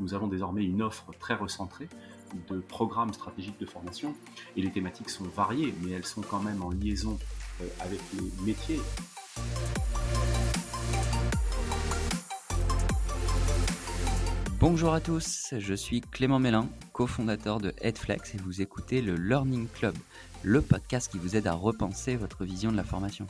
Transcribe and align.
Nous 0.00 0.14
avons 0.14 0.26
désormais 0.26 0.64
une 0.64 0.82
offre 0.82 1.06
très 1.18 1.34
recentrée 1.34 1.88
de 2.50 2.58
programmes 2.58 3.12
stratégiques 3.12 3.58
de 3.58 3.66
formation 3.66 4.14
et 4.56 4.62
les 4.62 4.70
thématiques 4.70 5.08
sont 5.08 5.24
variées, 5.24 5.74
mais 5.82 5.92
elles 5.92 6.04
sont 6.04 6.20
quand 6.20 6.40
même 6.40 6.62
en 6.62 6.70
liaison 6.70 7.18
euh, 7.62 7.68
avec 7.80 8.00
les 8.14 8.44
métiers. 8.44 8.80
Bonjour 14.58 14.92
à 14.92 15.00
tous, 15.00 15.54
je 15.56 15.74
suis 15.74 16.00
Clément 16.00 16.38
Mélin, 16.38 16.68
cofondateur 16.92 17.60
de 17.60 17.72
Headflex 17.80 18.34
et 18.34 18.38
vous 18.38 18.60
écoutez 18.60 19.00
le 19.00 19.14
Learning 19.14 19.68
Club, 19.68 19.94
le 20.42 20.60
podcast 20.60 21.10
qui 21.10 21.18
vous 21.18 21.36
aide 21.36 21.46
à 21.46 21.52
repenser 21.52 22.16
votre 22.16 22.44
vision 22.44 22.72
de 22.72 22.76
la 22.76 22.84
formation. 22.84 23.26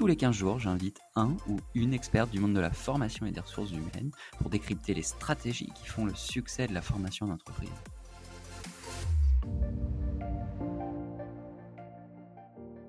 Tous 0.00 0.06
les 0.06 0.16
15 0.16 0.34
jours, 0.34 0.58
j'invite 0.58 0.98
un 1.14 1.36
ou 1.46 1.58
une 1.74 1.92
experte 1.92 2.30
du 2.30 2.40
monde 2.40 2.54
de 2.54 2.60
la 2.60 2.70
formation 2.70 3.26
et 3.26 3.32
des 3.32 3.40
ressources 3.40 3.70
humaines 3.70 4.12
pour 4.38 4.48
décrypter 4.48 4.94
les 4.94 5.02
stratégies 5.02 5.70
qui 5.74 5.86
font 5.86 6.06
le 6.06 6.14
succès 6.14 6.66
de 6.66 6.72
la 6.72 6.80
formation 6.80 7.26
d'entreprise. 7.26 7.68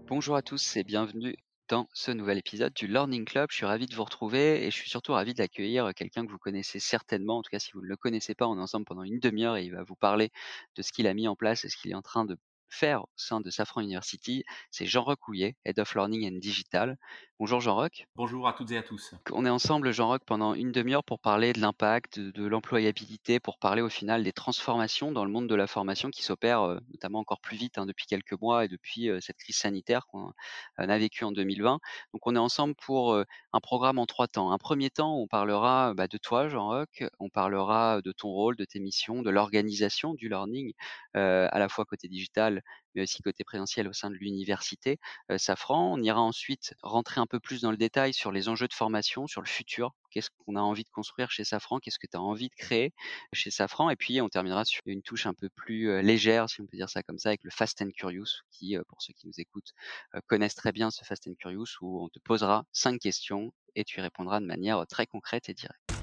Bonjour 0.08 0.38
à 0.38 0.42
tous 0.42 0.78
et 0.78 0.86
bienvenue 0.86 1.36
dans 1.68 1.90
ce 1.92 2.12
nouvel 2.12 2.38
épisode 2.38 2.74
du 2.74 2.88
Learning 2.88 3.26
Club. 3.26 3.48
Je 3.50 3.58
suis 3.58 3.66
ravi 3.66 3.88
de 3.88 3.94
vous 3.94 4.06
retrouver 4.06 4.66
et 4.66 4.72
je 4.72 4.76
suis 4.78 4.90
surtout 4.90 5.12
ravi 5.12 5.34
d'accueillir 5.34 5.94
quelqu'un 5.94 6.26
que 6.26 6.32
vous 6.32 6.38
connaissez 6.38 6.80
certainement. 6.80 7.40
En 7.40 7.42
tout 7.42 7.50
cas, 7.52 7.60
si 7.60 7.74
vous 7.74 7.82
ne 7.82 7.88
le 7.88 7.98
connaissez 7.98 8.36
pas, 8.36 8.48
on 8.48 8.58
est 8.58 8.62
ensemble 8.62 8.86
pendant 8.86 9.04
une 9.04 9.20
demi-heure 9.20 9.58
et 9.58 9.66
il 9.66 9.74
va 9.74 9.84
vous 9.84 9.96
parler 9.96 10.32
de 10.78 10.82
ce 10.82 10.94
qu'il 10.94 11.08
a 11.08 11.14
mis 11.14 11.28
en 11.28 11.36
place 11.36 11.66
et 11.66 11.70
ce 11.70 11.76
qu'il 11.76 11.92
est 11.92 11.96
en 11.96 12.02
train 12.02 12.24
de 12.24 12.38
faire 12.72 13.04
au 13.04 13.10
sein 13.16 13.42
de 13.42 13.50
Safran 13.50 13.82
University, 13.82 14.44
c'est 14.72 14.86
Jean-Roch 14.86 15.28
Houillet, 15.28 15.56
Head 15.66 15.80
of 15.80 15.94
Learning 15.94 16.28
and 16.28 16.40
Digital. 16.40 16.98
Bonjour 17.42 17.60
Jean-Roch. 17.60 18.06
Bonjour 18.16 18.48
à 18.48 18.54
toutes 18.54 18.72
et 18.72 18.78
à 18.78 18.84
tous. 18.84 19.16
On 19.32 19.48
est 19.48 19.50
ensemble, 19.50 19.92
Jean-Roch, 19.92 20.22
pendant 20.28 20.54
une 20.54 20.72
demi-heure 20.72 21.04
pour 21.04 21.20
parler 21.20 21.54
de 21.54 21.60
l'impact, 21.60 22.20
de, 22.20 22.46
l'employabilité, 22.46 23.40
pour 23.40 23.58
parler 23.58 23.82
au 23.82 23.90
final 23.90 24.24
des 24.24 24.32
transformations 24.32 25.12
dans 25.12 25.26
le 25.26 25.32
monde 25.32 25.48
de 25.48 25.56
la 25.56 25.66
formation 25.66 26.12
qui 26.12 26.22
s'opèrent 26.22 26.62
euh, 26.62 26.80
notamment 26.92 27.18
encore 27.18 27.42
plus 27.42 27.58
vite 27.58 27.80
hein, 27.80 27.88
depuis 27.88 28.06
quelques 28.06 28.40
mois 28.40 28.66
et 28.66 28.68
depuis 28.68 29.10
euh, 29.10 29.20
cette 29.22 29.38
crise 29.38 29.58
sanitaire 29.58 30.06
qu'on 30.06 30.32
a 30.78 30.98
vécue 31.00 31.24
en 31.24 31.32
2020. 31.32 31.80
Donc 32.14 32.28
on 32.28 32.36
est 32.36 32.40
ensemble 32.40 32.76
pour 32.76 33.14
euh, 33.14 33.24
un 33.54 33.60
programme 33.60 33.98
en 33.98 34.06
trois 34.06 34.28
temps. 34.28 34.52
Un 34.52 34.60
premier 34.60 34.92
temps, 34.92 35.18
on 35.18 35.28
parlera 35.28 35.96
bah, 35.96 36.08
de 36.08 36.20
toi, 36.20 36.48
Jean-Roch, 36.48 37.04
on 37.20 37.30
parlera 37.30 38.02
de 38.04 38.12
ton 38.12 38.30
rôle, 38.30 38.56
de 38.56 38.66
tes 38.66 38.80
missions, 38.80 39.24
de 39.24 39.32
l'organisation 39.32 40.14
du 40.14 40.30
learning, 40.30 40.74
à 41.16 41.58
la 41.58 41.70
fois 41.70 41.86
côté 41.86 42.08
digital 42.08 42.61
mais 42.96 43.04
aussi 43.04 43.22
côté 43.22 43.44
présentiel 43.44 43.88
au 43.88 43.94
sein 43.94 44.10
de 44.10 44.16
l'université 44.16 45.00
Safran. 45.38 45.94
On 45.94 46.02
ira 46.02 46.22
ensuite 46.22 46.74
rentrer 46.82 47.22
un 47.22 47.26
peu 47.26 47.40
plus 47.40 47.62
dans 47.62 47.72
le 47.72 47.78
détail 47.78 48.14
sur 48.14 48.32
les 48.32 48.50
enjeux 48.50 48.68
de 48.68 48.74
formation, 48.74 49.28
sur 49.28 49.42
le 49.42 49.48
futur. 49.48 49.94
Qu'est-ce 50.10 50.30
qu'on 50.30 50.58
a 50.58 50.60
envie 50.60 50.84
de 50.84 50.90
construire 50.90 51.32
chez 51.32 51.46
Safran? 51.46 51.80
Qu'est-ce 51.80 52.00
que 52.00 52.08
tu 52.08 52.18
as 52.18 52.22
envie 52.22 52.50
de 52.50 52.56
créer 52.56 52.94
chez 53.32 53.50
Safran? 53.50 53.90
Et 53.90 53.96
puis, 53.96 54.20
on 54.20 54.28
terminera 54.28 54.66
sur 54.66 54.82
une 54.86 55.02
touche 55.02 55.26
un 55.26 55.34
peu 55.34 55.48
plus 55.50 56.02
légère, 56.02 56.50
si 56.50 56.60
on 56.60 56.66
peut 56.66 56.76
dire 56.76 56.90
ça 56.90 57.02
comme 57.02 57.18
ça, 57.18 57.30
avec 57.30 57.46
le 57.46 57.50
Fast 57.50 57.82
and 57.82 57.92
Curious, 57.96 58.42
qui, 58.52 58.76
pour 58.90 59.02
ceux 59.02 59.14
qui 59.14 59.28
nous 59.28 59.40
écoutent, 59.40 59.72
connaissent 60.28 60.56
très 60.56 60.74
bien 60.74 60.92
ce 60.92 61.06
Fast 61.06 61.28
and 61.28 61.36
Curious, 61.40 61.78
où 61.80 62.04
on 62.04 62.10
te 62.10 62.20
posera 62.20 62.66
cinq 62.74 63.00
questions 63.00 63.54
et 63.76 63.86
tu 63.86 64.00
y 64.00 64.02
répondras 64.02 64.42
de 64.42 64.46
manière 64.46 64.86
très 64.86 65.06
concrète 65.06 65.48
et 65.48 65.54
directe. 65.54 66.01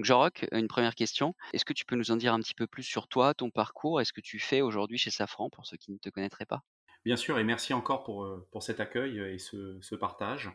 Donc 0.00 0.06
Jean-Roch, 0.06 0.46
une 0.52 0.66
première 0.66 0.94
question. 0.94 1.34
Est-ce 1.52 1.66
que 1.66 1.74
tu 1.74 1.84
peux 1.84 1.94
nous 1.94 2.10
en 2.10 2.16
dire 2.16 2.32
un 2.32 2.40
petit 2.40 2.54
peu 2.54 2.66
plus 2.66 2.84
sur 2.84 3.06
toi, 3.06 3.34
ton 3.34 3.50
parcours 3.50 4.00
et 4.00 4.06
ce 4.06 4.14
que 4.14 4.22
tu 4.22 4.38
fais 4.38 4.62
aujourd'hui 4.62 4.96
chez 4.96 5.10
Safran 5.10 5.50
pour 5.50 5.66
ceux 5.66 5.76
qui 5.76 5.92
ne 5.92 5.98
te 5.98 6.08
connaîtraient 6.08 6.46
pas? 6.46 6.62
Bien 7.04 7.16
sûr, 7.16 7.38
et 7.38 7.44
merci 7.44 7.74
encore 7.74 8.02
pour, 8.02 8.24
euh, 8.24 8.48
pour 8.50 8.62
cet 8.62 8.80
accueil 8.80 9.18
et 9.18 9.36
ce, 9.36 9.94
partage. 9.96 10.50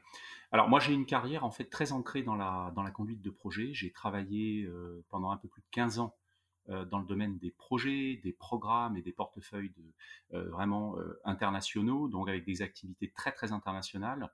Alors 0.52 0.68
moi 0.68 0.80
j'ai 0.80 0.94
une 0.94 1.06
carrière 1.06 1.46
en 1.46 1.52
fait 1.52 1.66
très 1.66 1.92
ancrée 1.92 2.24
dans 2.24 2.34
la, 2.34 2.72
dans 2.76 2.82
la 2.82 2.90
conduite 2.90 3.22
de 3.22 3.30
projet. 3.30 3.70
J'ai 3.72 3.92
travaillé 3.92 4.64
euh, 4.64 5.06
pendant 5.10 5.30
un 5.30 5.38
peu 5.38 5.48
plus 5.48 5.62
de 5.62 5.68
15 5.70 6.00
ans 6.00 6.16
euh, 6.70 6.84
dans 6.84 6.98
le 6.98 7.06
domaine 7.06 7.38
des 7.38 7.52
projets, 7.52 8.20
des 8.24 8.34
programmes 8.34 8.98
et 8.98 9.04
des 9.04 9.14
portefeuilles 9.14 9.72
vraiment 10.32 10.96
internationaux, 11.24 12.08
donc 12.08 12.30
avec 12.30 12.46
des 12.46 12.64
activités 12.64 13.12
très 13.16 13.32
très 13.32 13.52
internationales. 13.52 14.28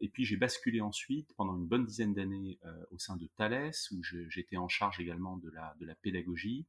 Et 0.00 0.08
puis 0.08 0.24
j'ai 0.24 0.36
basculé 0.36 0.80
ensuite 0.80 1.32
pendant 1.36 1.56
une 1.56 1.66
bonne 1.66 1.84
dizaine 1.84 2.14
d'années 2.14 2.58
euh, 2.64 2.84
au 2.90 2.98
sein 2.98 3.16
de 3.16 3.26
Thales, 3.36 3.72
où 3.92 4.02
j'étais 4.02 4.56
en 4.56 4.68
charge 4.68 5.00
également 5.00 5.36
de 5.36 5.50
la, 5.50 5.94
pédagogie, 6.02 6.66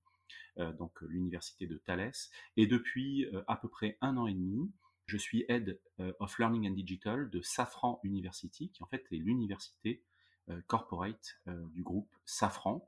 euh, 0.57 0.71
donc 0.73 1.01
l'université 1.01 1.67
de 1.67 1.77
Thales. 1.77 2.13
Et 2.57 2.67
depuis 2.67 3.25
euh, 3.27 3.43
à 3.47 3.55
peu 3.55 3.67
près 3.67 3.97
un 4.01 4.17
an 4.17 4.27
et 4.27 4.33
demi, 4.33 4.71
je 5.05 5.17
suis 5.17 5.43
Head 5.49 5.79
of 6.19 6.37
Learning 6.37 6.69
and 6.69 6.73
Digital 6.73 7.31
de 7.31 7.41
Safran 7.41 7.99
University, 8.03 8.69
qui 8.69 8.83
en 8.83 8.85
fait 8.85 9.03
est 9.11 9.17
l'université 9.17 10.03
corporate 10.67 11.39
du 11.73 11.81
groupe 11.81 12.15
Safran. 12.25 12.87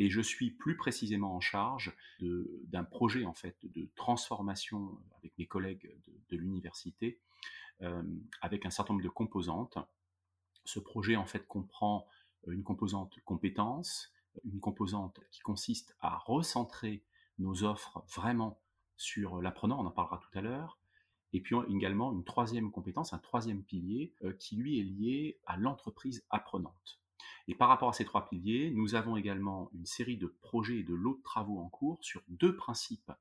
Et 0.00 0.10
je 0.10 0.20
suis 0.20 0.50
plus 0.50 0.76
précisément 0.76 1.36
en 1.36 1.40
charge 1.40 1.94
d'un 2.20 2.82
projet 2.82 3.24
en 3.24 3.34
fait 3.34 3.56
de 3.62 3.88
transformation 3.94 4.98
avec 5.18 5.32
mes 5.38 5.46
collègues 5.46 5.94
de, 6.30 6.36
l'université 6.36 7.20
euh, 7.20 7.69
avec 8.40 8.66
un 8.66 8.70
certain 8.70 8.94
nombre 8.94 9.04
de 9.04 9.08
composantes. 9.08 9.78
Ce 10.64 10.78
projet 10.78 11.16
en 11.16 11.26
fait 11.26 11.46
comprend 11.46 12.06
une 12.46 12.62
composante 12.62 13.18
compétence, 13.24 14.12
une 14.44 14.60
composante 14.60 15.20
qui 15.30 15.40
consiste 15.40 15.96
à 16.00 16.16
recentrer 16.16 17.04
nos 17.38 17.64
offres 17.64 18.04
vraiment 18.14 18.60
sur 18.96 19.40
l'apprenant, 19.40 19.80
on 19.80 19.86
en 19.86 19.90
parlera 19.90 20.18
tout 20.18 20.38
à 20.38 20.42
l'heure, 20.42 20.78
et 21.32 21.40
puis 21.40 21.56
également 21.70 22.12
une 22.12 22.24
troisième 22.24 22.70
compétence, 22.70 23.12
un 23.12 23.18
troisième 23.18 23.62
pilier 23.62 24.14
qui 24.38 24.56
lui 24.56 24.78
est 24.78 24.84
lié 24.84 25.40
à 25.46 25.56
l'entreprise 25.56 26.24
apprenante. 26.28 27.00
Et 27.48 27.54
par 27.54 27.68
rapport 27.68 27.88
à 27.88 27.92
ces 27.92 28.04
trois 28.04 28.28
piliers, 28.28 28.70
nous 28.70 28.94
avons 28.94 29.16
également 29.16 29.70
une 29.72 29.86
série 29.86 30.16
de 30.16 30.26
projets 30.26 30.80
et 30.80 30.84
de 30.84 30.94
lots 30.94 31.16
de 31.16 31.22
travaux 31.22 31.58
en 31.58 31.68
cours 31.68 31.98
sur 32.02 32.22
deux 32.28 32.56
principes 32.56 33.12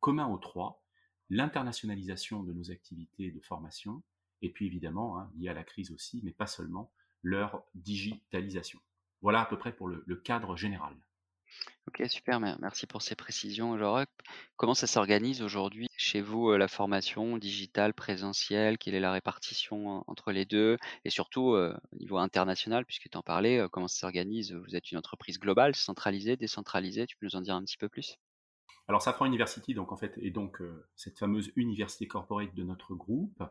communs 0.00 0.28
aux 0.28 0.38
trois, 0.38 0.81
l'internationalisation 1.32 2.42
de 2.42 2.52
nos 2.52 2.70
activités 2.70 3.30
de 3.30 3.40
formation, 3.40 4.02
et 4.42 4.50
puis 4.50 4.66
évidemment, 4.66 5.18
hein, 5.18 5.30
lié 5.38 5.48
à 5.48 5.54
la 5.54 5.64
crise 5.64 5.90
aussi, 5.90 6.20
mais 6.22 6.32
pas 6.32 6.46
seulement, 6.46 6.92
leur 7.22 7.64
digitalisation. 7.74 8.78
Voilà 9.22 9.40
à 9.40 9.46
peu 9.46 9.56
près 9.56 9.72
pour 9.74 9.88
le, 9.88 10.16
cadre 10.16 10.56
général. 10.56 10.94
Ok, 11.86 12.02
super, 12.08 12.38
merci 12.38 12.86
pour 12.86 13.00
ces 13.00 13.14
précisions. 13.14 13.72
Alors, 13.72 14.02
comment 14.56 14.74
ça 14.74 14.86
s'organise 14.86 15.40
aujourd'hui 15.42 15.88
chez 15.96 16.20
vous, 16.20 16.50
euh, 16.50 16.58
la 16.58 16.68
formation 16.68 17.38
digitale, 17.38 17.94
présentielle? 17.94 18.76
Quelle 18.76 18.94
est 18.94 19.00
la 19.00 19.12
répartition 19.12 20.04
entre 20.08 20.32
les 20.32 20.44
deux? 20.44 20.76
Et 21.04 21.10
surtout, 21.10 21.52
euh, 21.52 21.74
au 21.92 21.96
niveau 21.96 22.18
international, 22.18 22.84
puisque 22.84 23.08
tu 23.08 23.16
en 23.16 23.22
parlais, 23.22 23.58
euh, 23.58 23.68
comment 23.68 23.88
ça 23.88 24.00
s'organise? 24.00 24.52
Vous 24.52 24.76
êtes 24.76 24.90
une 24.90 24.98
entreprise 24.98 25.38
globale, 25.38 25.74
centralisée, 25.74 26.36
décentralisée 26.36 27.06
Tu 27.06 27.16
peux 27.16 27.26
nous 27.26 27.36
en 27.36 27.42
dire 27.42 27.54
un 27.54 27.64
petit 27.64 27.78
peu 27.78 27.88
plus? 27.88 28.18
Alors 28.88 29.00
Safran 29.00 29.26
University, 29.26 29.74
donc 29.74 29.92
en 29.92 29.96
fait, 29.96 30.18
est 30.18 30.30
donc 30.30 30.60
euh, 30.60 30.84
cette 30.96 31.18
fameuse 31.18 31.52
université 31.56 32.08
corporate 32.08 32.54
de 32.54 32.64
notre 32.64 32.94
groupe. 32.94 33.42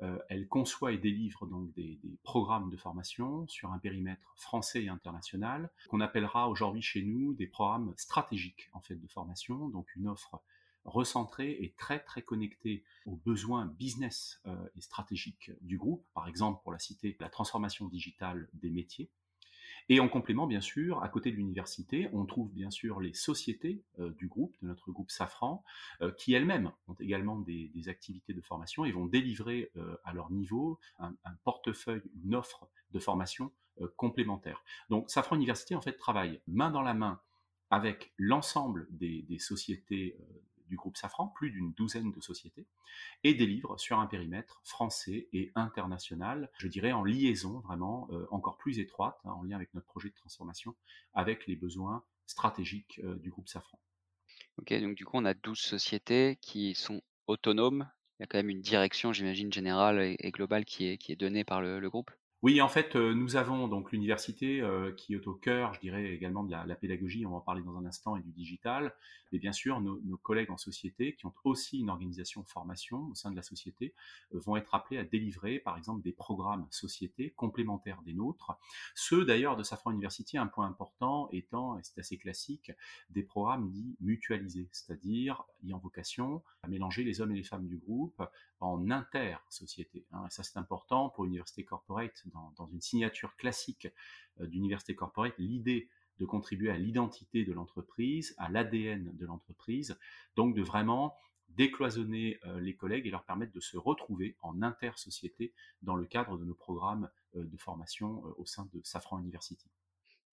Euh, 0.00 0.18
elle 0.28 0.48
conçoit 0.48 0.92
et 0.92 0.98
délivre 0.98 1.46
donc 1.46 1.72
des, 1.74 2.00
programmes 2.22 2.70
de 2.70 2.76
formation 2.76 3.46
sur 3.48 3.70
un 3.72 3.78
périmètre 3.78 4.32
français 4.36 4.84
et 4.84 4.88
international 4.88 5.70
qu'on 5.88 6.00
appellera 6.00 6.48
aujourd'hui 6.48 6.82
chez 6.82 7.02
nous 7.02 7.34
des 7.34 7.46
programmes 7.46 7.92
stratégiques 7.96 8.70
en 8.72 8.80
fait 8.80 8.96
de 8.96 9.06
formation, 9.08 9.68
donc 9.68 9.94
une 9.94 10.08
offre 10.08 10.42
recentrée 10.84 11.50
et 11.60 11.74
très 11.76 12.00
très 12.00 12.22
connectée 12.22 12.82
aux 13.04 13.16
besoins 13.16 13.66
business 13.66 14.40
euh, 14.46 14.56
et 14.74 14.80
stratégiques 14.80 15.50
du 15.60 15.76
groupe. 15.76 16.06
Par 16.14 16.28
exemple, 16.28 16.62
pour 16.62 16.72
la 16.72 16.78
citer, 16.78 17.16
la 17.20 17.28
transformation 17.28 17.88
digitale 17.88 18.48
des 18.54 18.70
métiers 18.70 19.10
et 19.88 20.00
en 20.00 20.08
complément, 20.08 20.46
bien 20.46 20.60
sûr, 20.60 21.02
à 21.02 21.08
côté 21.08 21.30
de 21.30 21.36
l'université, 21.36 22.08
on 22.12 22.26
trouve 22.26 22.52
bien 22.52 22.70
sûr 22.70 23.00
les 23.00 23.14
sociétés 23.14 23.82
euh, 23.98 24.10
du 24.10 24.28
groupe, 24.28 24.54
de 24.60 24.66
notre 24.66 24.90
groupe 24.92 25.10
Safran, 25.10 25.64
euh, 26.02 26.12
qui 26.12 26.34
elles-mêmes 26.34 26.70
ont 26.88 26.94
également 27.00 27.38
des, 27.38 27.70
activités 27.88 28.34
de 28.34 28.40
formation 28.42 28.84
et 28.84 28.92
vont 28.92 29.06
délivrer 29.06 29.70
euh, 29.76 29.96
à 30.04 30.12
leur 30.12 30.30
niveau 30.30 30.78
un, 30.98 31.14
portefeuille, 31.44 32.02
une 32.22 32.34
offre 32.34 32.68
de 32.90 32.98
formation 32.98 33.52
complémentaire. 33.96 34.62
Donc 34.90 35.08
Safran 35.08 35.36
Université, 35.36 35.74
en 35.74 35.80
fait, 35.80 35.92
travaille 35.92 36.40
main 36.48 36.70
dans 36.70 36.82
la 36.82 36.94
main 36.94 37.20
avec 37.70 38.12
l'ensemble 38.18 38.88
des, 38.90 39.22
des 39.22 39.38
sociétés 39.38 40.18
du 40.68 40.76
groupe 40.76 40.96
Safran, 40.96 41.28
plus 41.28 41.50
d'une 41.50 41.72
douzaine 41.72 42.12
de 42.12 42.20
sociétés, 42.20 42.66
et 43.24 43.34
délivre 43.34 43.78
sur 43.78 43.98
un 43.98 44.06
périmètre 44.06 44.60
français 44.64 45.28
et 45.32 45.50
international, 45.54 46.50
je 46.58 46.68
dirais 46.68 46.92
en 46.92 47.04
liaison 47.04 47.60
vraiment 47.60 48.08
euh, 48.12 48.26
encore 48.30 48.56
plus 48.56 48.78
étroite, 48.78 49.18
hein, 49.24 49.32
en 49.32 49.42
lien 49.42 49.56
avec 49.56 49.72
notre 49.74 49.86
projet 49.86 50.10
de 50.10 50.14
transformation, 50.14 50.76
avec 51.14 51.46
les 51.46 51.56
besoins 51.56 52.04
stratégiques 52.26 53.00
euh, 53.04 53.16
du 53.16 53.30
groupe 53.30 53.48
Safran. 53.48 53.80
Ok, 54.58 54.72
donc 54.80 54.94
du 54.94 55.04
coup 55.04 55.16
on 55.16 55.24
a 55.24 55.34
12 55.34 55.58
sociétés 55.58 56.38
qui 56.40 56.74
sont 56.74 57.00
autonomes. 57.26 57.88
Il 58.18 58.22
y 58.22 58.24
a 58.24 58.26
quand 58.26 58.38
même 58.38 58.50
une 58.50 58.60
direction, 58.60 59.12
j'imagine, 59.12 59.52
générale 59.52 60.16
et, 60.18 60.30
globale 60.32 60.64
qui 60.64 60.86
est, 60.86 60.98
qui 60.98 61.12
est 61.12 61.16
donnée 61.16 61.44
par 61.44 61.60
le, 61.62 61.88
groupe 61.88 62.10
Oui, 62.42 62.60
en 62.60 62.68
fait, 62.68 62.94
euh, 62.94 63.14
nous 63.14 63.34
avons 63.34 63.66
donc 63.66 63.90
l'université 63.90 64.60
euh, 64.60 64.92
qui 64.92 65.12
est 65.12 65.26
au 65.26 65.34
cœur, 65.34 65.74
je 65.74 65.80
dirais 65.80 66.12
également 66.12 66.44
de 66.44 66.52
la, 66.52 66.76
pédagogie, 66.76 67.26
on 67.26 67.30
va 67.30 67.38
en 67.38 67.40
parler 67.40 67.62
dans 67.62 67.76
un 67.76 67.84
instant, 67.84 68.16
et 68.16 68.20
du 68.20 68.30
digital, 68.30 68.94
mais 69.32 69.40
bien 69.40 69.50
sûr, 69.50 69.80
nos, 69.80 70.16
collègues 70.18 70.52
en 70.52 70.56
société, 70.56 71.16
qui 71.16 71.26
ont 71.26 71.34
aussi 71.42 71.80
une 71.80 71.90
organisation 71.90 72.44
formation 72.44 73.08
au 73.10 73.14
sein 73.16 73.32
de 73.32 73.36
la 73.36 73.42
société, 73.42 73.92
euh, 74.34 74.38
vont 74.38 74.56
être 74.56 74.72
appelés 74.72 74.98
à 74.98 75.04
délivrer, 75.04 75.58
par 75.58 75.76
exemple, 75.76 76.00
des 76.02 76.12
programmes 76.12 76.68
société 76.70 77.30
complémentaires 77.30 78.02
des 78.02 78.12
nôtres. 78.12 78.52
Ceux 78.94 79.24
d'ailleurs 79.24 79.56
de 79.56 79.64
Safran 79.64 79.90
University, 79.90 80.38
un 80.38 80.46
point 80.46 80.68
important 80.68 81.28
étant, 81.32 81.76
et 81.76 81.82
c'est 81.82 81.98
assez 81.98 82.18
classique, 82.18 82.70
des 83.10 83.24
programmes 83.24 83.68
dits 83.68 83.96
mutualisés, 84.00 84.68
c'est-à-dire 84.70 85.42
ayant 85.64 85.78
vocation 85.78 86.44
à 86.62 86.68
mélanger 86.68 87.02
les 87.02 87.20
hommes 87.20 87.32
et 87.32 87.36
les 87.36 87.42
femmes 87.42 87.66
du 87.66 87.78
groupe 87.78 88.22
en 88.60 88.90
inter-société. 88.90 90.04
Hein. 90.12 90.26
ça, 90.30 90.44
c'est 90.44 90.56
important 90.56 91.08
pour 91.08 91.24
l'université 91.24 91.64
corporate 91.64 92.24
dans, 92.32 92.66
une 92.66 92.80
signature 92.80 93.36
classique 93.36 93.88
euh, 94.40 94.46
d'université 94.46 94.94
corporate, 94.94 95.34
l'idée 95.38 95.88
de 96.18 96.24
contribuer 96.24 96.70
à 96.70 96.76
l'identité 96.76 97.44
de 97.44 97.52
l'entreprise, 97.52 98.34
à 98.38 98.48
l'ADN 98.48 99.10
de 99.16 99.26
l'entreprise, 99.26 99.98
donc 100.36 100.54
de 100.54 100.62
vraiment 100.62 101.16
décloisonner 101.50 102.38
euh, 102.44 102.60
les 102.60 102.74
collègues 102.74 103.06
et 103.06 103.10
leur 103.10 103.24
permettre 103.24 103.52
de 103.52 103.60
se 103.60 103.76
retrouver 103.76 104.36
en 104.42 104.62
inter-société 104.62 105.52
dans 105.82 105.94
le 105.94 106.06
cadre 106.06 106.36
de 106.36 106.44
nos 106.44 106.54
programmes 106.54 107.08
euh, 107.36 107.44
de 107.44 107.56
formation 107.56 108.22
au 108.36 108.46
sein 108.46 108.68
de 108.72 108.80
Safran 108.84 109.20
University. 109.20 109.70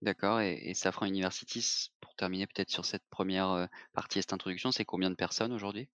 D'accord 0.03 0.41
et 0.41 0.73
Safran 0.73 1.07
University, 1.07 1.91
pour 2.01 2.15
terminer 2.15 2.47
peut-être 2.47 2.71
sur 2.71 2.87
cette 2.87 3.07
première, 3.11 3.69
partie 3.93 4.23
cette 4.23 4.33
introduction, 4.33 4.73
c'est 4.73 4.87
combien 4.87 5.11
de 5.11 5.15
personnes 5.15 5.53
aujourd'hui? 5.53 5.91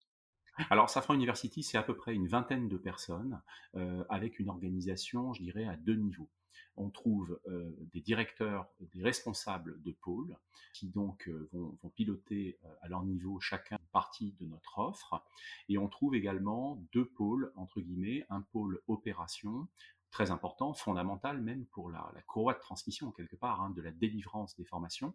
Alors, 0.69 0.89
Safran 0.89 1.15
University, 1.15 1.63
c'est 1.63 1.77
à 1.77 1.83
peu 1.83 1.95
près 1.95 2.15
une 2.15 2.27
vingtaine 2.27 2.69
de 2.69 2.77
personnes 2.77 3.41
euh, 3.75 4.05
avec 4.09 4.39
une 4.39 4.49
organisation, 4.49 5.33
je 5.33 5.41
dirais, 5.41 5.65
à 5.65 5.75
deux 5.75 5.95
niveaux. 5.95 6.29
On 6.77 6.89
trouve 6.89 7.39
euh, 7.47 7.75
des 7.93 7.99
directeurs, 7.99 8.67
des 8.79 9.03
responsables 9.03 9.81
de 9.81 9.91
pôle 9.91 10.37
qui 10.73 10.87
donc 10.87 11.27
euh, 11.27 11.49
vont, 11.51 11.89
piloter 11.89 12.57
à 12.81 12.87
leur 12.87 13.03
niveau 13.03 13.39
chacun 13.39 13.77
une 13.77 13.87
partie 13.91 14.33
de 14.39 14.45
notre 14.45 14.79
offre. 14.79 15.25
Et 15.67 15.77
on 15.77 15.89
trouve 15.89 16.15
également 16.15 16.81
deux 16.93 17.05
pôles, 17.05 17.51
entre 17.55 17.81
guillemets, 17.81 18.25
un 18.29 18.41
pôle 18.41 18.81
opération, 18.87 19.67
très 20.09 20.31
important, 20.31 20.73
fondamental 20.73 21.41
même 21.41 21.65
pour 21.65 21.89
la, 21.89 22.09
courroie 22.27 22.53
de 22.53 22.59
transmission 22.59 23.11
quelque 23.11 23.35
part 23.35 23.61
hein, 23.61 23.71
de 23.71 23.81
la 23.81 23.91
délivrance 23.91 24.55
des 24.55 24.63
formations, 24.63 25.13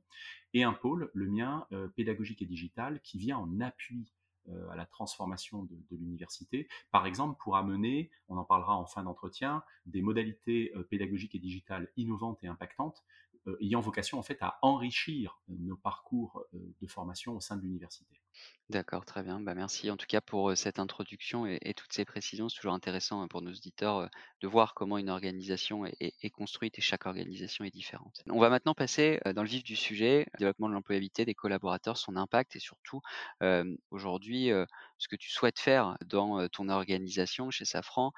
et 0.52 0.64
un 0.64 0.74
pôle, 0.74 1.10
le 1.14 1.26
mien, 1.26 1.66
pédagogique 1.96 2.42
et 2.42 2.46
digital, 2.46 3.00
qui 3.00 3.18
vient 3.18 3.38
en 3.38 3.60
appui 3.60 4.12
à 4.70 4.76
la 4.76 4.86
transformation 4.86 5.64
de, 5.64 5.96
l'université. 5.96 6.68
Par 6.90 7.06
exemple, 7.06 7.38
pour 7.42 7.56
amener, 7.56 8.10
on 8.28 8.36
en 8.36 8.44
parlera 8.44 8.76
en 8.76 8.86
fin 8.86 9.02
d'entretien, 9.02 9.62
des 9.86 10.02
modalités 10.02 10.72
euh, 10.76 10.82
pédagogiques 10.82 11.34
et 11.34 11.38
digitales 11.38 11.88
innovantes 11.96 12.42
et 12.42 12.46
impactantes, 12.46 13.04
euh, 13.46 13.56
ayant 13.60 13.80
vocation 13.80 14.18
en 14.18 14.22
fait 14.22 14.38
à 14.40 14.58
enrichir 14.62 15.40
nos 15.48 15.76
parcours 15.76 16.44
de 16.52 16.86
formation 16.86 17.36
au 17.36 17.40
sein 17.40 17.56
de 17.56 17.62
l'université. 17.62 18.19
D'accord, 18.70 19.04
très 19.04 19.24
bien. 19.24 19.40
Bah, 19.40 19.56
merci 19.56 19.90
en 19.90 19.96
tout 19.96 20.06
cas 20.06 20.20
pour 20.20 20.56
cette 20.56 20.78
introduction 20.78 21.44
et, 21.44 21.74
toutes 21.74 21.92
ces 21.92 22.04
précisions. 22.04 22.48
C'est 22.48 22.54
toujours 22.54 22.72
intéressant 22.72 23.20
hein, 23.20 23.26
pour 23.26 23.42
nos 23.42 23.50
auditeurs 23.50 24.08
de 24.40 24.46
voir 24.46 24.74
comment 24.74 24.96
une 24.96 25.10
organisation 25.10 25.86
est, 25.86 26.30
construite 26.30 26.78
et 26.78 26.80
chaque 26.80 27.04
organisation 27.04 27.64
est 27.64 27.72
différente. 27.72 28.22
On 28.28 28.38
va 28.38 28.48
maintenant 28.48 28.74
passer 28.74 29.18
dans 29.34 29.42
le 29.42 29.48
vif 29.48 29.64
du 29.64 29.74
sujet, 29.74 30.28
développement 30.38 30.68
de 30.68 30.74
l'employabilité 30.74 31.24
des 31.24 31.34
collaborateurs, 31.34 31.98
son 31.98 32.14
impact 32.14 32.54
et 32.54 32.60
surtout 32.60 33.00
aujourd'hui 33.90 34.52
ce 34.98 35.08
que 35.08 35.16
tu 35.16 35.30
souhaites 35.30 35.58
faire 35.58 35.96
dans 36.06 36.46
ton 36.46 36.68
organisation 36.68 37.50
chez 37.50 37.64
Safran. 37.64 38.12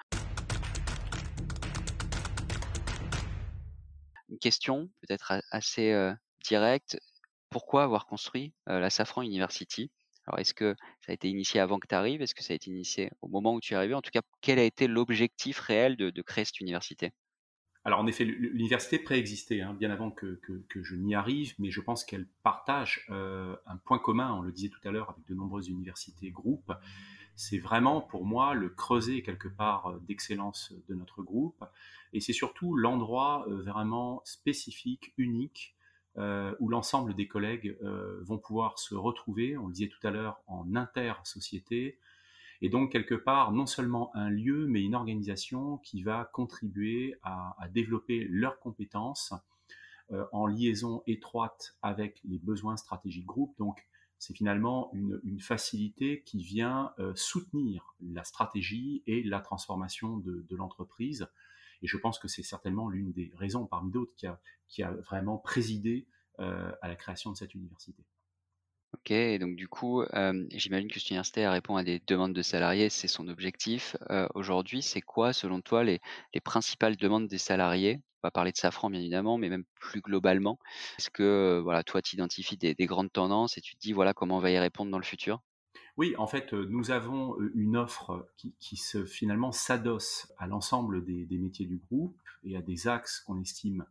Une 4.28 4.38
question 4.38 4.90
peut-être 5.00 5.32
assez 5.50 6.12
directe. 6.44 7.00
Pourquoi 7.48 7.84
avoir 7.84 8.04
construit 8.04 8.52
la 8.66 8.90
Safran 8.90 9.22
University? 9.22 9.90
Alors, 10.26 10.38
est-ce 10.38 10.54
que 10.54 10.76
ça 11.00 11.10
a 11.10 11.14
été 11.14 11.28
initié 11.28 11.60
avant 11.60 11.78
que 11.78 11.88
tu 11.88 11.94
arrives? 11.94 12.22
Est-ce 12.22 12.34
que 12.34 12.42
ça 12.42 12.52
a 12.52 12.56
été 12.56 12.70
initié 12.70 13.10
au 13.22 13.28
moment 13.28 13.54
où 13.54 13.60
tu 13.60 13.74
es 13.74 13.76
arrivé? 13.76 13.94
En 13.94 14.02
tout 14.02 14.10
cas, 14.12 14.22
quel 14.40 14.58
a 14.58 14.64
été 14.64 14.86
l'objectif 14.86 15.58
réel 15.58 15.96
de, 15.96 16.22
créer 16.22 16.44
cette 16.44 16.60
université? 16.60 17.12
Alors 17.84 17.98
en 17.98 18.06
effet, 18.06 18.24
l'université 18.24 19.00
préexistait 19.00 19.60
hein, 19.60 19.74
bien 19.74 19.90
avant 19.90 20.12
que, 20.12 20.38
je 20.74 20.94
n'y 20.94 21.16
arrive, 21.16 21.54
mais 21.58 21.72
je 21.72 21.80
pense 21.80 22.04
qu'elle 22.04 22.28
partage 22.44 23.04
un 23.10 23.76
point 23.84 23.98
commun, 23.98 24.32
on 24.34 24.42
le 24.42 24.52
disait 24.52 24.68
tout 24.68 24.86
à 24.86 24.92
l'heure, 24.92 25.10
avec 25.10 25.26
de 25.26 25.34
nombreuses 25.34 25.68
universités 25.68 26.30
groupes. 26.30 26.72
C'est 27.34 27.58
vraiment 27.58 28.00
pour 28.00 28.24
moi 28.24 28.54
le 28.54 28.68
creuset 28.68 29.22
quelque 29.22 29.48
part 29.48 29.98
d'excellence 30.02 30.72
de 30.88 30.94
notre 30.94 31.22
groupe, 31.22 31.64
et 32.12 32.20
c'est 32.20 32.32
surtout 32.32 32.76
l'endroit 32.76 33.44
vraiment 33.48 34.22
spécifique, 34.24 35.12
unique, 35.16 35.74
euh, 36.18 36.54
où 36.60 36.68
l'ensemble 36.68 37.14
des 37.14 37.26
collègues 37.26 37.74
euh, 37.82 38.20
vont 38.22 38.36
pouvoir 38.36 38.78
se 38.78 38.94
retrouver, 38.94 39.56
on 39.56 39.68
le 39.68 39.72
disait 39.72 39.88
tout 39.88 40.06
à 40.06 40.10
l'heure, 40.10 40.42
en 40.46 40.76
inter-société, 40.76 41.98
et 42.60 42.68
donc 42.68 42.92
quelque 42.92 43.14
part 43.14 43.50
non 43.52 43.64
seulement 43.64 44.14
un 44.14 44.28
lieu, 44.28 44.66
mais 44.66 44.82
une 44.82 44.94
organisation 44.94 45.78
qui 45.78 46.02
va 46.02 46.28
contribuer 46.34 47.16
à, 47.22 47.56
développer 47.70 48.26
leurs 48.28 48.60
compétences 48.60 49.32
euh, 50.10 50.26
en 50.32 50.46
liaison 50.46 51.02
étroite 51.06 51.76
avec 51.80 52.20
les 52.28 52.38
besoins 52.38 52.76
stratégiques 52.76 53.24
groupes. 53.24 53.56
Donc 53.58 53.86
c'est 54.18 54.36
finalement 54.36 54.90
une, 54.92 55.40
facilité 55.40 56.22
qui 56.26 56.42
vient 56.42 56.92
soutenir 57.16 57.96
la 58.00 58.22
stratégie 58.22 59.02
et 59.08 59.24
la 59.24 59.40
transformation 59.40 60.18
de 60.18 60.54
l'entreprise 60.54 61.26
et 61.82 61.86
je 61.86 61.96
pense 61.96 62.18
que 62.18 62.28
c'est 62.28 62.42
certainement 62.42 62.88
l'une 62.88 63.12
des 63.12 63.32
raisons 63.36 63.66
parmi 63.66 63.90
d'autres 63.90 64.12
qui 64.68 64.82
a, 64.82 64.90
vraiment 64.92 65.38
présidé 65.38 66.06
euh, 66.40 66.72
à 66.80 66.88
la 66.88 66.96
création 66.96 67.30
de 67.32 67.36
cette 67.36 67.54
université. 67.54 68.04
Ok, 68.94 69.12
donc 69.40 69.56
du 69.56 69.68
coup, 69.68 70.02
euh, 70.02 70.46
j'imagine 70.50 70.88
que 70.88 71.00
cette 71.00 71.10
université 71.10 71.48
répond 71.48 71.76
à 71.76 71.82
des 71.82 72.00
demandes 72.06 72.34
de 72.34 72.42
salariés, 72.42 72.90
c'est 72.90 73.08
son 73.08 73.26
objectif. 73.26 73.96
Euh, 74.10 74.28
aujourd'hui, 74.34 74.82
c'est 74.82 75.00
quoi, 75.00 75.32
selon 75.32 75.62
toi, 75.62 75.82
les, 75.82 76.00
les, 76.34 76.40
principales 76.40 76.96
demandes 76.96 77.26
des 77.26 77.38
salariés? 77.38 78.00
On 78.22 78.28
va 78.28 78.30
parler 78.30 78.52
de 78.52 78.58
Safran, 78.58 78.90
bien 78.90 79.00
évidemment, 79.00 79.38
mais 79.38 79.48
même 79.48 79.64
plus 79.80 80.02
globalement. 80.02 80.58
Est-ce 80.98 81.10
que, 81.10 81.60
voilà, 81.64 81.82
toi, 81.82 82.02
tu 82.02 82.16
identifies 82.16 82.58
des, 82.58 82.74
des, 82.74 82.86
grandes 82.86 83.10
tendances 83.10 83.56
et 83.56 83.62
tu 83.62 83.74
te 83.74 83.80
dis, 83.80 83.92
voilà, 83.92 84.12
comment 84.12 84.36
on 84.36 84.40
va 84.40 84.50
y 84.50 84.58
répondre 84.58 84.90
dans 84.90 84.98
le 84.98 85.04
futur? 85.04 85.42
Oui, 85.98 86.14
en 86.16 86.26
fait, 86.26 86.54
euh, 86.54 86.66
nous 86.70 86.90
avons 86.90 87.38
euh, 87.38 87.52
une 87.54 87.76
offre 87.76 88.26
qui, 88.36 88.76
se, 88.76 89.04
finalement 89.04 89.52
s'adosse 89.52 90.32
à 90.38 90.46
l'ensemble 90.46 91.04
des, 91.04 91.38
métiers 91.38 91.66
du 91.66 91.76
groupe 91.76 92.16
et 92.44 92.56
à 92.56 92.62
des 92.62 92.88
axes 92.88 93.20
qu'on 93.20 93.38
estime 93.40 93.84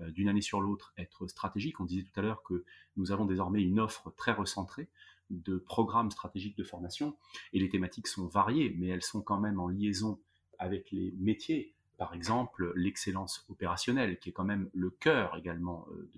euh, 0.00 0.10
d'une 0.10 0.28
année 0.28 0.42
sur 0.42 0.60
l'autre 0.60 0.92
être 0.98 1.26
stratégiques. 1.28 1.80
On 1.80 1.86
disait 1.86 2.02
tout 2.02 2.20
à 2.20 2.22
l'heure 2.22 2.42
que 2.42 2.64
nous 2.96 3.10
avons 3.10 3.24
désormais 3.24 3.62
une 3.62 3.80
offre 3.80 4.12
très 4.16 4.32
recentrée 4.32 4.88
de 5.30 5.56
programmes 5.56 6.10
stratégiques 6.10 6.58
de 6.58 6.62
formation 6.62 7.16
et 7.52 7.58
les 7.58 7.70
thématiques 7.70 8.06
sont 8.06 8.26
variées, 8.26 8.74
mais 8.78 8.88
elles 8.88 9.02
sont 9.02 9.22
quand 9.22 9.40
même 9.40 9.58
en 9.58 9.68
liaison 9.68 10.20
avec 10.58 10.90
les 10.92 11.12
métiers 11.18 11.74
par 11.98 12.14
exemple 12.14 12.72
l'excellence 12.76 13.44
opérationnelle, 13.48 14.18
qui 14.18 14.28
est 14.28 14.32
quand 14.32 14.44
même 14.44 14.68
le 14.74 14.90
cœur 14.90 15.36
également 15.36 15.86
euh, 15.90 16.10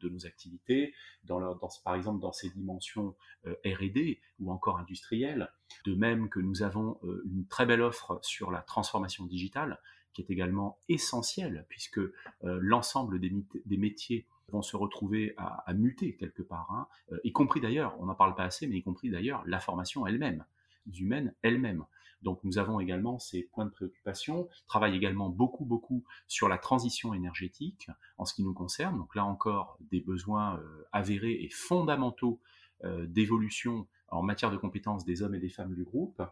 de, 0.00 0.08
nos 0.08 0.26
activités, 0.26 0.94
dans, 1.24 1.56
par 1.82 1.94
exemple 1.94 2.20
dans 2.20 2.32
ces 2.32 2.50
dimensions 2.50 3.16
euh, 3.46 3.54
R&D 3.64 4.20
ou 4.38 4.52
encore 4.52 4.78
industrielles. 4.78 5.50
De 5.86 5.94
même 5.94 6.28
que 6.28 6.40
nous 6.40 6.62
avons 6.62 6.98
euh, 7.04 7.22
une 7.24 7.46
très 7.46 7.64
belle 7.64 7.80
offre 7.80 8.18
sur 8.22 8.50
la 8.50 8.60
transformation 8.60 9.24
digitale, 9.24 9.80
qui 10.12 10.20
est 10.20 10.30
également 10.30 10.78
essentielle, 10.88 11.66
puisque 11.68 12.00
l'ensemble 12.42 13.18
des, 13.18 13.32
métiers 13.76 14.28
vont 14.48 14.62
se 14.62 14.76
retrouver 14.76 15.34
à, 15.36 15.74
muter 15.74 16.14
quelque 16.14 16.42
part, 16.42 16.70
hein, 16.70 16.86
y 17.24 17.32
compris 17.32 17.60
d'ailleurs, 17.60 17.96
on 17.98 18.06
n'en 18.06 18.14
parle 18.14 18.36
pas 18.36 18.44
assez, 18.44 18.68
mais 18.68 18.76
y 18.76 18.82
compris 18.84 19.10
d'ailleurs 19.10 19.42
la 19.44 19.58
formation 19.58 20.06
elle-même, 20.06 20.44
humaine 20.86 21.34
elle-même. 21.42 21.84
Donc 22.24 22.40
nous 22.42 22.58
avons 22.58 22.80
également 22.80 23.18
ces 23.18 23.42
points 23.42 23.66
de 23.66 23.70
préoccupation, 23.70 24.48
travaille 24.66 24.96
également 24.96 25.28
beaucoup 25.28 25.64
beaucoup 25.64 26.04
sur 26.26 26.48
la 26.48 26.58
transition 26.58 27.14
énergétique 27.14 27.88
en 28.18 28.24
ce 28.24 28.34
qui 28.34 28.42
nous 28.42 28.54
concerne. 28.54 28.98
Donc 28.98 29.14
là 29.14 29.24
encore 29.24 29.78
des 29.92 30.00
besoins 30.00 30.58
euh, 30.58 30.88
avérés 30.92 31.38
et 31.42 31.50
fondamentaux 31.50 32.40
euh, 32.84 33.06
d'évolution 33.06 33.86
en 34.08 34.22
matière 34.22 34.50
de 34.50 34.56
compétences 34.56 35.04
des 35.04 35.22
hommes 35.22 35.34
et 35.34 35.40
des 35.40 35.48
femmes 35.48 35.74
du 35.74 35.84
groupe. 35.84 36.22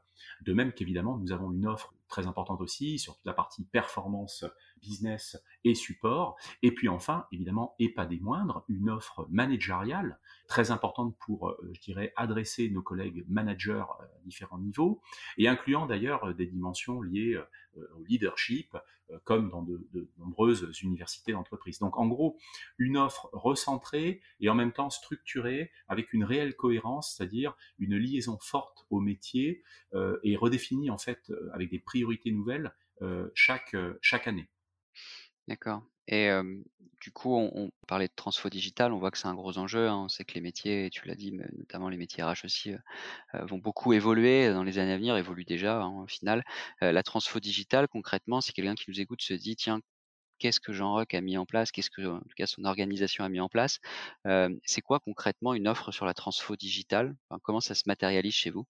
De 0.42 0.52
même 0.52 0.72
qu'évidemment, 0.72 1.18
nous 1.18 1.32
avons 1.32 1.52
une 1.52 1.66
offre 1.66 1.94
très 2.12 2.26
importante 2.26 2.60
aussi 2.60 2.98
sur 2.98 3.16
toute 3.16 3.24
la 3.24 3.32
partie 3.32 3.64
performance, 3.64 4.44
business 4.82 5.42
et 5.64 5.74
support. 5.74 6.36
Et 6.62 6.70
puis 6.70 6.88
enfin, 6.88 7.26
évidemment, 7.32 7.74
et 7.78 7.88
pas 7.88 8.04
des 8.04 8.20
moindres, 8.20 8.64
une 8.68 8.90
offre 8.90 9.26
managériale 9.30 10.18
très 10.46 10.70
importante 10.70 11.16
pour, 11.18 11.48
euh, 11.48 11.70
je 11.72 11.80
dirais, 11.80 12.12
adresser 12.16 12.68
nos 12.68 12.82
collègues 12.82 13.24
managers 13.28 13.84
à 13.98 14.08
différents 14.26 14.58
niveaux, 14.58 15.00
et 15.38 15.48
incluant 15.48 15.86
d'ailleurs 15.86 16.24
euh, 16.24 16.34
des 16.34 16.46
dimensions 16.46 17.00
liées 17.00 17.34
euh, 17.34 17.88
au 17.98 18.04
leadership, 18.04 18.76
comme 19.24 19.50
dans 19.50 19.62
de, 19.62 20.08
nombreuses 20.16 20.80
universités 20.80 21.32
d'entreprise. 21.32 21.78
Donc 21.80 21.98
en 21.98 22.06
gros, 22.06 22.38
une 22.78 22.96
offre 22.96 23.28
recentrée 23.34 24.22
et 24.40 24.48
en 24.48 24.54
même 24.54 24.72
temps 24.72 24.88
structurée 24.88 25.70
avec 25.86 26.14
une 26.14 26.24
réelle 26.24 26.56
cohérence, 26.56 27.14
c'est-à-dire 27.14 27.54
une 27.78 27.98
liaison 27.98 28.38
forte 28.40 28.86
au 28.88 29.00
métier 29.00 29.62
et 30.22 30.36
redéfinie 30.36 30.88
en 30.88 30.96
fait 30.96 31.30
avec 31.52 31.68
des 31.68 31.78
priorités 31.78 32.01
nouvelles 32.26 32.72
chaque, 33.34 33.74
chaque 34.00 34.28
année. 34.28 34.48
D'accord 35.48 35.82
et 36.08 36.28
du 37.00 37.12
coup, 37.12 37.32
on 37.36 37.70
parlait 37.86 38.08
de 38.08 38.12
transfo 38.14 38.48
digital, 38.50 38.92
on 38.92 38.98
voit 38.98 39.12
que 39.12 39.18
c'est 39.18 39.28
un 39.28 39.34
gros 39.34 39.56
enjeu, 39.56 39.88
hein. 39.88 40.02
On 40.04 40.08
sait 40.08 40.24
que 40.24 40.34
les 40.34 40.40
métiers, 40.40 40.90
tu 40.90 41.06
l'as 41.06 41.14
dit, 41.14 41.30
mais 41.32 41.46
notamment 41.56 41.88
les 41.88 41.96
métiers 41.96 42.24
RH 42.24 42.44
aussi, 42.44 42.72
heu, 42.72 42.78
vont 43.46 43.58
beaucoup 43.58 43.92
évoluer 43.92 44.50
dans 44.52 44.64
les 44.64 44.78
années 44.78 44.92
à 44.94 44.96
venir, 44.98 45.16
évoluent 45.16 45.44
déjà, 45.44 45.80
hein, 45.82 46.02
au 46.02 46.08
final. 46.08 46.44
La 46.80 47.02
transfo 47.04 47.40
digital, 47.40 47.88
concrètement, 47.88 48.40
si 48.40 48.52
quelqu'un 48.52 48.74
qui 48.76 48.86
nous 48.90 49.00
écoute 49.00 49.22
se 49.22 49.34
dit: 49.34 49.56
«Tiens, 49.56 49.80
qu'est-ce 50.38 50.60
que 50.60 50.72
Jean-Roch 50.72 51.14
a 51.14 51.20
mis 51.22 51.38
en 51.38 51.46
place? 51.46 51.72
Qu'est-ce 51.72 51.90
que, 51.90 52.02
en 52.06 52.20
tout 52.20 52.34
cas, 52.36 52.46
son 52.46 52.64
organisation 52.64 53.24
a 53.24 53.30
mis 53.30 53.40
en 53.40 53.48
place?» 53.50 53.80
c'est 54.64 54.82
quoi 54.82 55.00
concrètement 55.00 55.54
une 55.54 55.68
offre 55.68 55.92
sur 55.92 56.06
la 56.06 56.14
transfo 56.14 56.56
digital? 56.56 57.16
Enfin, 57.30 57.40
comment 57.44 57.60
ça 57.60 57.74
se 57.76 57.84
matérialise 57.86 58.34
chez 58.34 58.50
vous? 58.50 58.66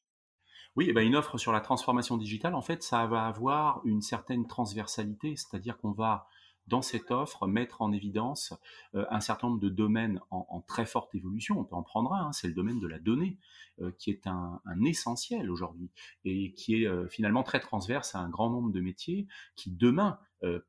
Oui, 0.74 0.88
et 0.88 0.92
bah, 0.92 1.02
une 1.02 1.16
offre 1.16 1.36
sur 1.36 1.52
la 1.52 1.60
transformation 1.60 2.16
digitale, 2.16 2.54
en 2.54 2.62
fait, 2.62 2.82
ça 2.82 3.06
va 3.06 3.26
avoir 3.26 3.82
une 3.84 4.00
certaine 4.00 4.46
transversalité, 4.46 5.36
c'est-à-dire 5.36 5.76
qu'on 5.76 5.92
va, 5.92 6.26
dans 6.66 6.80
cette 6.80 7.10
offre, 7.10 7.46
mettre 7.46 7.82
en 7.82 7.92
évidence 7.92 8.54
euh, 8.94 9.04
un 9.10 9.20
certain 9.20 9.48
nombre 9.48 9.60
de 9.60 9.68
domaines 9.68 10.20
en, 10.30 10.62
très 10.66 10.86
forte 10.86 11.14
évolution. 11.14 11.60
On 11.60 11.64
peut 11.64 11.74
en 11.74 11.82
prendre 11.82 12.14
un, 12.14 12.28
hein, 12.28 12.32
c'est 12.32 12.48
le 12.48 12.54
domaine 12.54 12.80
de 12.80 12.86
la 12.86 12.98
donnée, 12.98 13.36
euh, 13.80 13.90
qui 13.98 14.10
est 14.10 14.26
un, 14.26 14.60
essentiel 14.86 15.50
aujourd'hui 15.50 15.90
et 16.24 16.54
qui 16.54 16.82
est 16.82 16.86
euh, 16.86 17.06
finalement 17.08 17.42
très 17.42 17.60
transverse 17.60 18.14
à 18.14 18.20
un 18.20 18.30
grand 18.30 18.48
nombre 18.48 18.72
de 18.72 18.80
métiers 18.80 19.26
qui 19.56 19.70
demain 19.70 20.18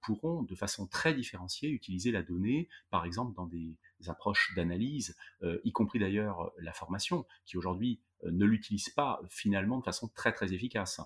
pourront 0.01 0.43
de 0.43 0.53
façon 0.53 0.86
très 0.86 1.15
différenciée 1.15 1.72
utiliser 1.72 2.12
la 2.12 2.22
donnée, 2.22 2.69
par 2.91 3.05
exemple 3.05 3.33
dans 3.33 3.48
des 3.48 3.75
approches 4.05 4.53
d'analyse, 4.55 5.17
y 5.63 5.72
compris 5.72 5.98
d'ailleurs 5.98 6.51
la 6.60 6.74
formation, 6.74 7.25
qui 7.48 7.57
aujourd'hui 7.57 8.00
ne 8.32 8.46
l'utilise 8.46 8.89
pas 8.89 9.22
finalement 9.30 9.80
de 9.80 9.84
façon 9.84 10.10
très 10.15 10.32
très 10.32 10.53
efficace. 10.53 11.01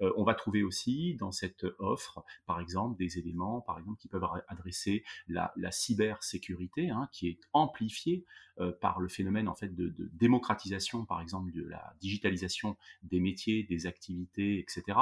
Euh, 0.00 0.12
on 0.16 0.24
va 0.24 0.34
trouver 0.34 0.62
aussi 0.62 1.16
dans 1.16 1.32
cette 1.32 1.66
offre, 1.78 2.24
par 2.46 2.60
exemple, 2.60 2.98
des 2.98 3.18
éléments, 3.18 3.60
par 3.60 3.78
exemple, 3.78 3.98
qui 3.98 4.08
peuvent 4.08 4.26
adresser 4.48 5.04
la, 5.28 5.52
cybersécurité, 5.70 6.90
hein, 6.90 7.08
qui 7.12 7.28
est 7.28 7.40
amplifiée 7.52 8.24
euh, 8.60 8.70
par 8.70 9.00
le 9.00 9.08
phénomène 9.08 9.48
en 9.48 9.54
fait 9.54 9.74
de, 9.74 9.94
démocratisation, 10.12 11.06
par 11.06 11.22
exemple, 11.22 11.52
de 11.52 11.66
la 11.66 11.94
digitalisation 12.02 12.76
des 13.02 13.18
métiers, 13.18 13.62
des 13.62 13.86
activités, 13.86 14.58
etc. 14.58 14.98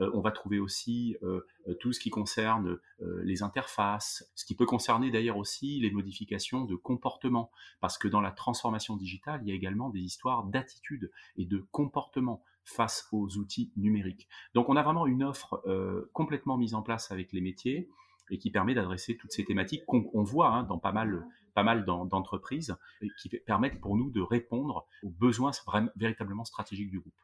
Euh, 0.00 0.10
on 0.14 0.22
va 0.22 0.30
trouver 0.30 0.58
aussi 0.58 1.14
euh, 1.22 1.44
tout 1.80 1.92
ce 1.92 2.00
qui 2.00 2.08
concerne 2.08 2.78
les 3.22 3.42
interfaces, 3.42 4.28
ce 4.34 4.44
qui 4.44 4.56
peut 4.56 4.66
concerner 4.66 5.10
d'ailleurs 5.10 5.36
aussi 5.36 5.78
les 5.80 5.90
modifications 5.90 6.64
de 6.64 6.74
comportement, 6.74 7.50
parce 7.80 7.98
que 7.98 8.08
dans 8.08 8.20
la 8.20 8.32
transformation 8.32 8.96
digitale, 8.96 9.40
il 9.42 9.48
y 9.48 9.52
a 9.52 9.54
également 9.54 9.90
des 9.90 10.00
histoires 10.00 10.44
d'attitude 10.44 10.97
et 11.36 11.46
de 11.46 11.66
comportement 11.70 12.42
face 12.64 13.08
aux 13.12 13.36
outils 13.38 13.72
numériques. 13.76 14.28
Donc 14.54 14.68
on 14.68 14.76
a 14.76 14.82
vraiment 14.82 15.06
une 15.06 15.24
offre 15.24 15.62
euh, 15.66 16.10
complètement 16.12 16.58
mise 16.58 16.74
en 16.74 16.82
place 16.82 17.10
avec 17.10 17.32
les 17.32 17.40
métiers 17.40 17.88
et 18.30 18.38
qui 18.38 18.50
permet 18.50 18.74
d'adresser 18.74 19.16
toutes 19.16 19.32
ces 19.32 19.44
thématiques 19.44 19.84
qu'on 19.86 20.22
voit 20.22 20.50
hein, 20.50 20.62
dans 20.64 20.78
pas 20.78 20.92
mal, 20.92 21.26
pas 21.54 21.62
mal 21.62 21.84
d'entreprises 21.84 22.76
et 23.00 23.08
qui 23.18 23.30
permettent 23.30 23.80
pour 23.80 23.96
nous 23.96 24.10
de 24.10 24.20
répondre 24.20 24.86
aux 25.02 25.10
besoins 25.10 25.52
véritablement 25.96 26.44
stratégiques 26.44 26.90
du 26.90 27.00
groupe. 27.00 27.14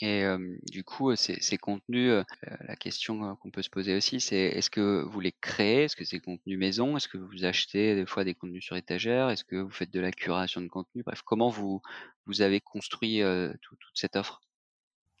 Et 0.00 0.24
du 0.70 0.84
coup, 0.84 1.14
ces, 1.16 1.58
contenus, 1.58 2.24
la 2.42 2.76
question 2.76 3.34
qu'on 3.36 3.50
peut 3.50 3.62
se 3.62 3.70
poser 3.70 3.96
aussi, 3.96 4.20
c'est 4.20 4.36
est-ce 4.36 4.70
que 4.70 5.02
vous 5.02 5.20
les 5.20 5.32
créez? 5.32 5.84
Est-ce 5.84 5.96
que 5.96 6.04
c'est 6.04 6.20
contenu 6.20 6.56
maison? 6.56 6.96
Est-ce 6.96 7.08
que 7.08 7.18
vous 7.18 7.44
achetez 7.44 7.96
des 7.96 8.06
fois 8.06 8.24
des 8.24 8.34
contenus 8.34 8.64
sur 8.64 8.76
étagère? 8.76 9.28
Est-ce 9.30 9.44
que 9.44 9.56
vous 9.56 9.70
faites 9.70 9.92
de 9.92 10.00
la 10.00 10.12
curation 10.12 10.60
de 10.60 10.68
contenu? 10.68 11.02
Bref, 11.02 11.22
comment 11.22 11.48
vous, 11.48 11.82
vous 12.26 12.42
avez 12.42 12.60
construit 12.60 13.22
tout, 13.62 13.76
toute 13.76 13.94
cette 13.94 14.16
offre? 14.16 14.40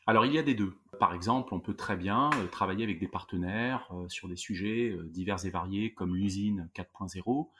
Alors 0.06 0.24
il 0.24 0.32
y 0.32 0.38
a 0.38 0.42
des 0.42 0.54
deux. 0.54 0.74
Par 0.98 1.12
exemple, 1.12 1.52
on 1.52 1.60
peut 1.60 1.74
très 1.74 1.96
bien 1.96 2.30
travailler 2.50 2.84
avec 2.84 2.98
des 2.98 3.08
partenaires 3.08 3.92
sur 4.08 4.26
des 4.28 4.36
sujets 4.36 4.96
divers 5.04 5.44
et 5.44 5.50
variés 5.50 5.92
comme 5.92 6.16
l'usine 6.16 6.70
4.0. 6.74 7.50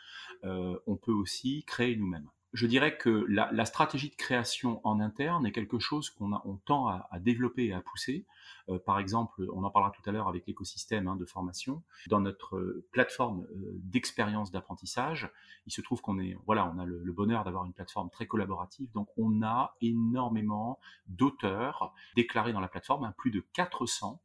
on 0.87 0.97
peut 0.97 1.13
aussi 1.13 1.65
créer 1.67 1.95
nous-mêmes 1.97 2.31
je 2.53 2.67
dirais 2.67 2.97
que 2.97 3.27
la, 3.29 3.65
stratégie 3.65 4.11
de 4.11 4.15
création 4.15 4.81
en 4.87 5.01
interne 5.01 5.47
est 5.47 5.53
quelque 5.53 5.79
chose 5.79 6.11
qu'on 6.11 6.33
on 6.33 6.57
tend 6.57 6.89
à, 6.89 7.09
développer 7.21 7.67
et 7.67 7.73
à 7.73 7.81
pousser. 7.81 8.25
Euh, 8.69 8.79
par 8.79 8.99
exemple, 8.99 9.47
on 9.53 9.65
en 9.65 9.71
parlera 9.71 9.93
tout 9.93 10.09
à 10.09 10.13
l'heure 10.13 10.29
avec 10.29 10.47
l'écosystème 10.47 11.09
hein, 11.09 11.17
de 11.17 11.25
formation. 11.27 11.83
Dans 12.09 12.21
notre 12.21 12.57
euh, 12.57 12.87
plateforme 12.93 13.47
euh, 13.51 13.73
d'expérience 13.83 14.51
d'apprentissage, 14.51 15.31
il 15.67 15.73
se 15.73 15.81
trouve 15.81 16.01
qu'on 16.01 16.19
est, 16.19 16.37
voilà, 16.47 16.71
on 16.75 16.79
a 16.79 16.87
le, 16.87 17.13
bonheur 17.13 17.45
d'avoir 17.45 17.65
une 17.65 17.73
plateforme 17.73 18.11
très 18.11 18.27
collaborative. 18.27 18.91
Donc, 18.93 19.09
on 19.17 19.43
a 19.43 19.77
énormément 19.81 20.79
d'auteurs 21.07 21.93
déclarés 22.17 22.53
dans 22.53 22.61
la 22.61 22.69
plateforme, 22.69 23.05
hein, 23.05 23.15
plus 23.19 23.31
de 23.31 23.45
400, 23.53 24.21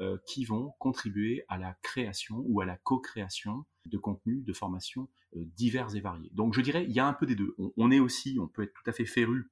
euh, 0.00 0.16
qui 0.26 0.44
vont 0.44 0.74
contribuer 0.78 1.44
à 1.48 1.58
la 1.58 1.74
création 1.82 2.42
ou 2.46 2.60
à 2.60 2.64
la 2.64 2.76
co-création 2.76 3.64
de 3.88 3.98
contenus 3.98 4.44
de 4.44 4.52
formation 4.52 5.08
euh, 5.36 5.44
divers 5.56 5.94
et 5.96 6.00
variés. 6.00 6.30
Donc 6.32 6.54
je 6.54 6.60
dirais, 6.60 6.84
il 6.84 6.92
y 6.92 7.00
a 7.00 7.06
un 7.06 7.12
peu 7.12 7.26
des 7.26 7.34
deux. 7.34 7.54
On, 7.76 7.90
est 7.90 8.00
aussi, 8.00 8.38
on 8.40 8.48
peut 8.48 8.62
être 8.62 8.74
tout 8.74 8.88
à 8.88 8.92
fait 8.92 9.06
féru 9.06 9.50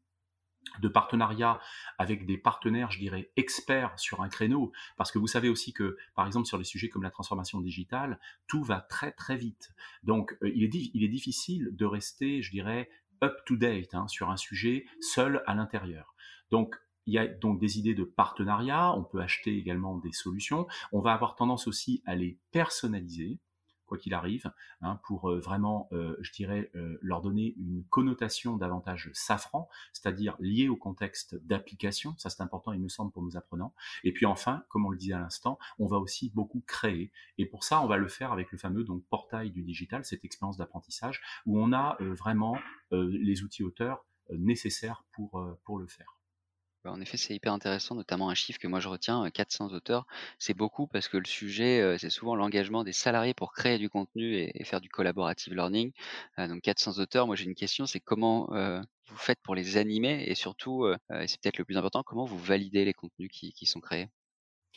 de 0.81 0.89
partenariat 0.89 1.61
avec 1.97 2.27
des 2.27 2.39
partenaires, 2.39 2.91
je 2.91 2.99
dirais, 2.99 3.31
experts 3.37 3.99
sur 3.99 4.21
un 4.23 4.29
créneau, 4.29 4.73
parce 4.97 5.13
que 5.13 5.19
vous 5.19 5.29
savez 5.29 5.49
aussi 5.49 5.73
que, 5.73 5.97
par 6.15 6.27
exemple, 6.27 6.47
sur 6.47 6.59
les 6.59 6.65
sujets 6.65 6.89
comme 6.89 7.05
la 7.05 7.11
transformation 7.11 7.61
digitale, 7.61 8.19
tout 8.49 8.65
va 8.65 8.81
très 8.81 9.13
très 9.13 9.37
vite. 9.37 9.71
Donc 10.03 10.37
euh, 10.43 10.51
il, 10.55 10.65
est, 10.65 10.91
il 10.93 11.05
est 11.05 11.09
difficile 11.09 11.71
de 11.73 11.85
rester, 11.85 12.43
je 12.43 12.51
dirais, 12.51 12.91
up-to-date 13.23 13.95
hein, 13.95 14.09
sur 14.09 14.31
un 14.31 14.37
sujet 14.37 14.85
seul 15.01 15.43
à 15.47 15.55
l'intérieur. 15.55 16.15
Donc 16.51 16.77
il 17.07 17.15
y 17.15 17.19
a 17.19 17.27
donc 17.27 17.61
des 17.61 17.79
idées 17.79 17.95
de 17.95 18.05
partenariat, 18.05 18.93
on 18.93 19.05
peut 19.05 19.21
acheter 19.21 19.57
également 19.57 19.97
des 19.97 20.13
solutions, 20.13 20.67
on 20.93 21.01
va 21.01 21.13
avoir 21.13 21.37
tendance 21.37 21.69
aussi 21.69 22.03
à 22.05 22.17
les 22.17 22.39
personnaliser, 22.51 23.39
quoi 23.87 23.99
qu'il 23.99 24.15
arrive, 24.15 24.51
hein, 24.83 25.01
pour 25.05 25.31
euh, 25.31 25.39
vraiment, 25.39 25.89
euh, 25.93 26.17
je 26.21 26.33
dirais, 26.33 26.71
euh, 26.75 26.99
leur 27.01 27.23
donner 27.23 27.55
une 27.57 27.85
connotation 27.89 28.57
davantage 28.57 29.11
safran, 29.15 29.69
c'est-à-dire 29.93 30.37
liée 30.41 30.69
au 30.69 30.77
contexte 30.77 31.37
d'application, 31.47 32.15
ça 32.19 32.31
c'est 32.31 32.43
important 32.43 32.73
il 32.73 32.81
me 32.81 32.89
semble 32.89 33.13
pour 33.13 33.23
nos 33.23 33.37
apprenants, 33.37 33.75
et 34.05 34.13
puis 34.13 34.27
enfin, 34.27 34.65
comme 34.69 34.87
on 34.87 34.91
le 34.91 34.99
disait 34.99 35.15
à 35.15 35.21
l'instant, 35.21 35.59
on 35.79 35.87
va 35.87 35.99
aussi 35.99 36.31
beaucoup 36.35 36.63
créer, 36.67 37.13
et 37.39 37.47
pour 37.47 37.65
ça 37.65 37.81
on 37.81 37.87
va 37.87 37.97
le 37.97 38.09
faire 38.09 38.33
avec 38.33 38.53
le 38.53 38.59
fameux 38.59 38.85
donc 38.85 39.05
portail 39.05 39.51
du 39.51 39.63
digital, 39.63 40.05
cette 40.05 40.25
expérience 40.25 40.57
d'apprentissage, 40.57 41.23
où 41.47 41.61
on 41.61 41.73
a 41.73 41.97
vraiment 42.01 42.59
les 42.91 43.43
outils 43.43 43.65
auteurs 43.65 44.05
nécessaires 44.31 45.05
pour, 45.13 45.45
pour 45.65 45.79
le 45.79 45.87
faire. 45.87 46.16
Bah, 46.87 46.93
en 46.93 47.01
effet, 47.01 47.17
c'est 47.17 47.35
hyper 47.35 47.53
intéressant, 47.53 47.97
notamment 47.97 48.31
un 48.31 48.35
chiffre 48.35 48.61
que 48.61 48.69
moi 48.69 48.79
je 48.79 48.87
retiens, 48.87 49.29
400 49.29 49.73
auteurs. 49.73 50.07
C'est 50.39 50.55
beaucoup 50.55 50.87
parce 50.87 51.09
que 51.09 51.17
le 51.17 51.25
sujet, 51.25 51.97
c'est 51.99 52.11
souvent 52.11 52.37
l'engagement 52.37 52.85
des 52.85 52.93
salariés 52.93 53.35
pour 53.35 53.53
créer 53.53 53.77
du 53.77 53.91
contenu 53.91 54.37
et, 54.37 54.63
faire 54.63 54.81
du 54.81 54.89
collaborative 54.89 55.53
learning. 55.53 55.91
Donc 56.39 56.63
400 56.63 57.01
auteurs, 57.01 57.27
moi 57.27 57.35
j'ai 57.35 57.45
une 57.45 57.57
question, 57.57 57.87
c'est 57.87 57.99
comment 57.99 58.49
vous 59.09 59.17
faites 59.17 59.41
pour 59.43 59.57
les 59.57 59.79
animer 59.79 60.27
et 60.29 60.37
surtout, 60.37 60.87
et 60.87 61.27
c'est 61.27 61.41
peut-être 61.41 61.59
le 61.59 61.65
plus 61.65 61.77
important, 61.77 62.05
comment 62.05 62.25
vous 62.25 62.39
validez 62.39 62.85
les 62.85 62.95
contenus 62.95 63.31
qui, 63.33 63.67
sont 63.67 63.81
créés? 63.81 64.09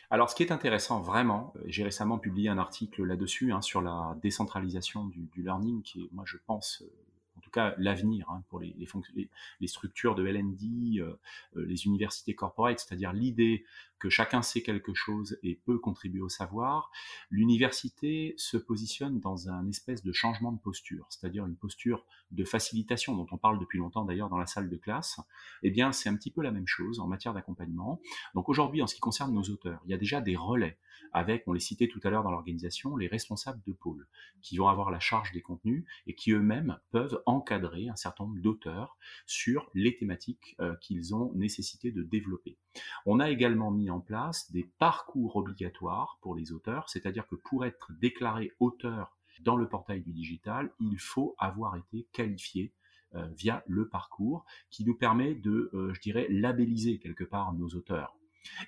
Alors, 0.09 0.31
ce 0.31 0.35
qui 0.35 0.41
est 0.41 0.51
intéressant 0.51 1.01
vraiment, 1.01 1.53
j'ai 1.65 1.83
récemment 1.83 2.17
publié 2.17 2.49
un 2.49 2.57
article 2.57 3.03
là-dessus 3.03 3.53
hein, 3.53 3.61
sur 3.61 3.83
la 3.83 4.17
décentralisation 4.23 5.05
du, 5.05 5.29
learning, 5.37 5.83
qui 5.83 6.09
moi, 6.11 6.23
je 6.25 6.37
pense, 6.47 6.81
en 6.81 7.08
cas 7.49 7.75
l'avenir 7.77 8.29
hein, 8.29 8.43
pour 8.49 8.59
les, 8.59 8.75
les, 8.77 9.29
les, 9.59 9.67
structures 9.67 10.15
de 10.15 10.25
LND, 10.25 10.99
euh, 10.99 11.19
euh, 11.55 11.65
les 11.65 11.85
universités 11.85 12.33
corporate, 12.33 12.79
c'est-à-dire 12.79 13.13
l'idée 13.13 13.65
que 13.99 14.09
chacun 14.09 14.41
sait 14.41 14.61
quelque 14.61 14.93
chose 14.93 15.37
et 15.43 15.55
peut 15.55 15.77
contribuer 15.77 16.21
au 16.21 16.29
savoir, 16.29 16.91
l'université 17.29 18.33
se 18.37 18.57
positionne 18.57 19.19
dans 19.19 19.49
un 19.49 19.67
espèce 19.67 20.03
de 20.03 20.11
changement 20.11 20.51
de 20.51 20.59
posture, 20.59 21.05
c'est-à-dire 21.09 21.45
une 21.45 21.55
posture 21.55 22.05
de 22.31 22.43
facilitation 22.43 23.15
dont 23.15 23.27
on 23.31 23.37
parle 23.37 23.59
depuis 23.59 23.79
longtemps 23.79 24.05
d'ailleurs 24.05 24.29
dans 24.29 24.37
la 24.37 24.47
salle 24.47 24.69
de 24.69 24.77
classe. 24.77 25.19
Eh 25.63 25.71
bien, 25.71 25.91
c'est 25.91 26.09
un 26.09 26.15
petit 26.15 26.31
peu 26.31 26.41
la 26.41 26.51
même 26.51 26.67
chose 26.67 26.99
en 26.99 27.07
matière 27.07 27.33
d'accompagnement. 27.33 28.01
Donc 28.35 28.49
aujourd'hui, 28.49 28.81
en 28.81 28.87
ce 28.87 28.95
qui 28.95 29.01
concerne 29.01 29.33
nos 29.33 29.43
auteurs, 29.43 29.81
il 29.85 29.91
y 29.91 29.93
a 29.93 29.97
déjà 29.97 30.21
des 30.21 30.35
relais 30.35 30.77
avec, 31.11 31.43
on 31.47 31.53
les 31.53 31.59
citait 31.59 31.87
tout 31.87 31.99
à 32.03 32.09
l'heure 32.09 32.23
dans 32.23 32.31
l'organisation, 32.31 32.95
les 32.95 33.07
responsables 33.07 33.61
de 33.65 33.73
pôle 33.73 34.07
qui 34.41 34.57
vont 34.57 34.67
avoir 34.67 34.91
la 34.91 34.99
charge 34.99 35.31
des 35.31 35.41
contenus 35.41 35.83
et 36.07 36.13
qui 36.13 36.31
eux-mêmes 36.31 36.77
peuvent 36.91 37.21
encadrer 37.25 37.89
un 37.89 37.95
certain 37.95 38.25
nombre 38.25 38.39
d'auteurs 38.41 38.97
sur 39.25 39.69
les 39.73 39.95
thématiques 39.97 40.55
euh, 40.59 40.75
qu'ils 40.81 41.15
ont 41.15 41.31
nécessité 41.33 41.91
de 41.91 42.03
développer. 42.03 42.57
On 43.05 43.19
a 43.19 43.29
également 43.29 43.71
mis 43.71 43.89
en 43.89 43.99
place 43.99 44.51
des 44.51 44.69
parcours 44.79 45.35
obligatoires 45.35 46.17
pour 46.21 46.35
les 46.35 46.51
auteurs, 46.51 46.89
c'est-à-dire 46.89 47.27
que 47.27 47.35
pour 47.35 47.65
être 47.65 47.91
déclaré 47.99 48.51
auteur 48.59 49.17
dans 49.41 49.55
le 49.55 49.67
portail 49.67 50.01
du 50.01 50.11
digital, 50.11 50.71
il 50.79 50.99
faut 50.99 51.35
avoir 51.39 51.75
été 51.75 52.07
qualifié 52.11 52.73
euh, 53.15 53.25
via 53.35 53.63
le 53.67 53.87
parcours 53.87 54.45
qui 54.69 54.85
nous 54.85 54.95
permet 54.95 55.33
de, 55.33 55.71
euh, 55.73 55.93
je 55.93 56.01
dirais, 56.01 56.27
labelliser 56.29 56.99
quelque 56.99 57.23
part 57.23 57.53
nos 57.53 57.69
auteurs. 57.69 58.18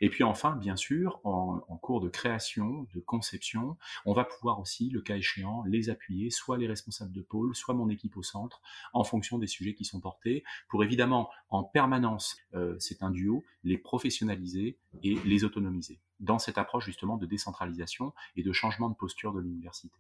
Et 0.02 0.10
puis 0.10 0.24
enfin, 0.24 0.56
bien 0.56 0.76
sûr, 0.76 1.20
en, 1.24 1.60
cours 1.82 2.02
de 2.02 2.10
création, 2.10 2.88
de 2.94 3.00
conception, 3.00 3.78
on 4.06 4.14
va 4.14 4.24
pouvoir 4.24 4.60
aussi, 4.60 4.90
le 4.90 5.02
cas 5.02 5.18
échéant, 5.18 5.64
les 5.66 5.90
appuyer, 5.90 6.30
soit 6.30 6.58
les 6.58 6.68
responsables 6.68 7.12
de 7.12 7.22
pôle, 7.22 7.56
soit 7.56 7.74
mon 7.74 7.90
équipe 7.90 8.18
au 8.18 8.24
centre, 8.24 8.62
en 8.94 9.04
fonction 9.04 9.38
des 9.40 9.48
sujets 9.48 9.74
qui 9.74 9.86
sont 9.86 10.00
portés, 10.00 10.44
pour 10.70 10.84
évidemment, 10.84 11.30
en 11.50 11.64
permanence, 11.64 12.38
euh, 12.54 12.76
c'est 12.80 13.04
un 13.04 13.10
duo, 13.10 13.44
les 13.64 13.78
professionnaliser 13.78 14.78
et 15.04 15.16
les 15.26 15.44
autonomiser, 15.44 16.00
dans 16.20 16.40
cette 16.40 16.58
approche 16.58 16.86
justement 16.86 17.18
de 17.18 17.26
décentralisation 17.26 18.14
et 18.36 18.44
de 18.44 18.52
changement 18.52 18.90
de 18.90 18.96
posture 18.96 19.34
de 19.34 19.40
l'université. 19.40 19.98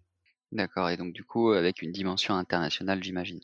D'accord 0.51 0.89
et 0.89 0.97
donc 0.97 1.13
du 1.13 1.23
coup, 1.23 1.51
avec 1.51 1.81
une 1.81 1.91
dimension 1.91 2.35
internationale, 2.35 3.01
j'imagine? 3.03 3.39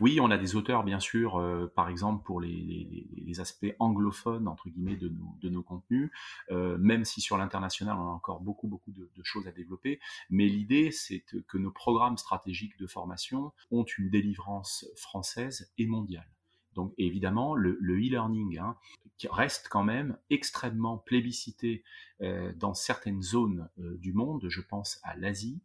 Oui, 0.00 0.20
on 0.20 0.30
a 0.30 0.38
des 0.38 0.56
auteurs 0.56 0.84
bien 0.84 1.00
sûr, 1.00 1.38
heu, 1.40 1.72
par 1.74 1.88
exemple 1.88 2.24
pour 2.24 2.40
les 2.40 3.40
aspects 3.40 3.74
«anglophones» 3.78 4.48
entre 4.48 4.68
guillemets 4.68 4.96
de 4.96 5.08
nos 5.08 5.36
de 5.40 5.48
nos 5.48 5.62
contenus, 5.62 6.10
heu, 6.50 6.76
même 6.78 7.04
si 7.04 7.20
sur 7.20 7.36
l'international 7.36 7.96
on 7.96 8.08
a 8.08 8.12
encore 8.12 8.40
beaucoup, 8.40 8.68
beaucoup 8.68 8.92
de 8.92 9.22
choses 9.22 9.46
à 9.46 9.52
développer. 9.52 10.00
Mais 10.30 10.46
l'idée 10.46 10.90
c'est 10.90 11.20
que 11.20 11.58
nos 11.58 11.70
programmes 11.70 12.16
stratégiques 12.16 12.78
de 12.78 12.86
formation 12.86 13.52
ont 13.70 13.84
une 13.84 14.10
délivrance 14.10 14.86
française 14.96 15.72
et 15.78 15.86
mondiale. 15.86 16.28
Donc 16.74 16.92
évidemment 16.98 17.54
le 17.54 17.76
le 17.80 17.94
e-learning, 17.96 18.58
hein, 18.58 18.76
reste 19.30 19.68
quand 19.68 19.84
même 19.84 20.16
extrêmement 20.30 20.96
plébiscité, 20.98 21.82
heu, 22.22 22.52
dans 22.56 22.74
certaines 22.74 23.22
zones, 23.22 23.68
du 23.78 24.12
monde, 24.12 24.46
je 24.48 24.60
pense 24.60 25.00
à 25.02 25.16
l'Asie, 25.16 25.60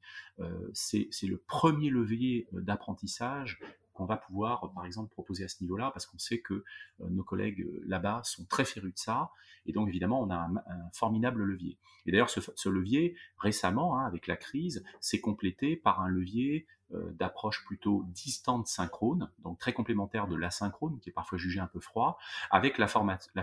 c'est 0.73 1.07
le 1.23 1.37
premier 1.37 1.89
levier, 1.89 2.47
d'apprentissage 2.51 3.59
qu'on 3.93 4.05
va 4.05 4.17
pouvoir, 4.17 4.71
par 4.73 4.85
exemple, 4.85 5.09
proposer 5.11 5.43
à 5.43 5.47
ce 5.47 5.61
niveau-là, 5.61 5.91
parce 5.91 6.05
qu'on 6.05 6.19
sait 6.19 6.39
que 6.39 6.53
euh, 6.53 6.63
nos 7.09 7.23
collègues 7.23 7.61
euh, 7.61 7.83
là-bas 7.85 8.21
sont 8.23 8.45
très 8.45 8.65
férus 8.65 8.93
de 8.93 8.99
ça, 8.99 9.31
et 9.65 9.71
donc 9.71 9.87
évidemment, 9.87 10.21
on 10.21 10.29
a 10.29 10.35
un, 10.35 10.63
formidable 10.91 11.43
levier. 11.43 11.77
Et 12.05 12.11
d'ailleurs, 12.11 12.29
ce, 12.29 12.69
levier, 12.69 13.15
récemment, 13.37 13.97
hein, 13.97 14.05
avec 14.05 14.27
la 14.27 14.35
crise, 14.35 14.83
s'est 14.99 15.21
complété 15.21 15.77
par 15.77 16.01
un 16.01 16.09
levier 16.09 16.65
euh, 16.93 17.11
d'approche 17.13 17.63
plutôt 17.65 18.03
distante 18.07 18.67
synchrone, 18.67 19.31
donc 19.39 19.59
très 19.59 19.73
complémentaire 19.73 20.27
de 20.27 20.35
l'asynchrone, 20.35 20.99
qui 20.99 21.09
est 21.09 21.13
parfois 21.13 21.37
jugé 21.37 21.59
un 21.59 21.67
peu 21.67 21.79
froid, 21.79 22.17
avec 22.51 22.77
la 22.77 22.87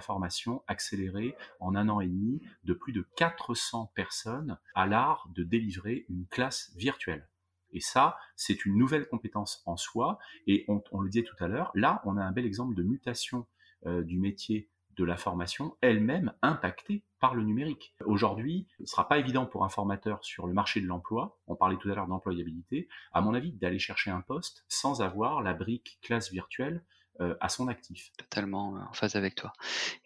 formation 0.01 0.63
accélérée 0.67 1.37
en 1.59 1.75
un 1.75 1.89
an 1.89 2.01
et 2.01 2.09
demi 2.09 2.43
de 2.65 2.75
plus 2.75 2.93
de 2.93 3.07
400 3.17 3.93
personnes 3.95 4.59
à 4.75 4.87
l'art 4.87 5.29
de 5.35 5.43
délivrer 5.43 6.05
une 6.09 6.27
classe 6.27 6.73
virtuelle. 6.77 7.30
Et 7.73 7.81
ça, 7.81 8.17
c'est 8.37 8.65
une 8.65 8.77
nouvelle 8.77 9.07
compétence 9.09 9.63
en 9.67 9.77
soi. 9.77 10.19
Et 10.47 10.65
on, 10.69 11.01
le 11.01 11.09
disait 11.09 11.25
tout 11.25 11.37
à 11.43 11.49
l'heure, 11.49 11.71
là, 11.75 12.03
on 12.05 12.17
a 12.17 12.23
un 12.23 12.33
bel 12.33 12.47
exemple 12.47 12.75
de 12.75 12.83
mutation 12.83 13.47
euh, 13.87 14.03
du 14.03 14.19
métier 14.19 14.69
de 14.97 15.05
la 15.05 15.17
formation, 15.17 15.77
elle-même 15.81 16.35
impactée 16.43 17.05
par 17.21 17.35
le 17.35 17.43
numérique. 17.43 17.95
Aujourd'hui, 18.05 18.67
ce 18.79 18.83
ne 18.83 18.87
sera 18.87 19.09
pas 19.09 19.19
évident 19.19 19.47
pour 19.47 19.65
un 19.65 19.69
formateur 19.71 20.23
sur 20.23 20.47
le 20.47 20.53
marché 20.53 20.81
de 20.81 20.87
l'emploi, 20.87 21.39
on 21.47 21.57
parlait 21.57 21.77
tout 21.77 21.91
à 21.91 21.95
l'heure 21.95 22.07
d'employabilité, 22.07 22.89
à 23.13 23.23
mon 23.23 23.33
avis, 23.33 23.53
d'aller 23.53 23.79
chercher 23.79 24.11
un 24.11 24.21
poste 24.21 24.65
sans 24.69 25.01
avoir 25.01 25.43
la 25.43 25.55
brique 25.55 25.99
classe 26.03 26.31
virtuelle 26.31 26.85
euh, 27.21 27.35
à 27.41 27.49
son 27.49 27.69
actif. 27.69 28.13
Totalement 28.19 28.77
euh, 28.77 28.81
en 28.81 28.93
phase 28.93 29.17
avec 29.17 29.37
toi. 29.37 29.53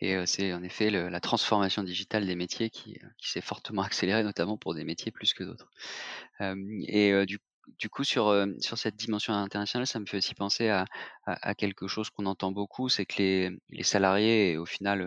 Et 0.01 0.25
c'est 0.27 0.53
en 0.53 0.63
effet 0.63 0.91
la 0.91 1.21
transformation 1.21 1.83
digitale 1.83 2.27
des 2.27 2.37
métiers 2.37 2.71
qui, 2.71 3.01
s'est 3.21 3.41
fortement 3.41 3.83
accélérée, 3.83 4.23
notamment 4.23 4.57
pour 4.57 4.75
des 4.75 4.85
métiers 4.85 5.11
plus 5.11 5.35
que 5.35 5.43
d'autres. 5.45 5.71
Et 6.41 7.27
du 7.27 7.41
du 7.79 7.89
coup, 7.89 8.05
sur, 8.05 8.29
euh, 8.29 8.47
sur 8.61 8.79
cette 8.79 8.97
dimension 8.97 9.33
internationale, 9.35 9.87
ça 9.87 9.99
me 10.01 10.07
fait 10.07 10.19
aussi 10.19 10.35
penser 10.35 10.69
à 10.69 10.85
à 11.27 11.55
quelque 11.55 11.89
chose 11.89 12.11
qu'on 12.11 12.27
entend 12.27 12.53
beaucoup, 12.53 12.89
c'est 12.91 13.07
que 13.07 13.15
les 13.19 13.51
les 13.71 13.83
salariés 13.83 14.53
et 14.53 14.57
au 14.59 14.67
final, 14.67 15.01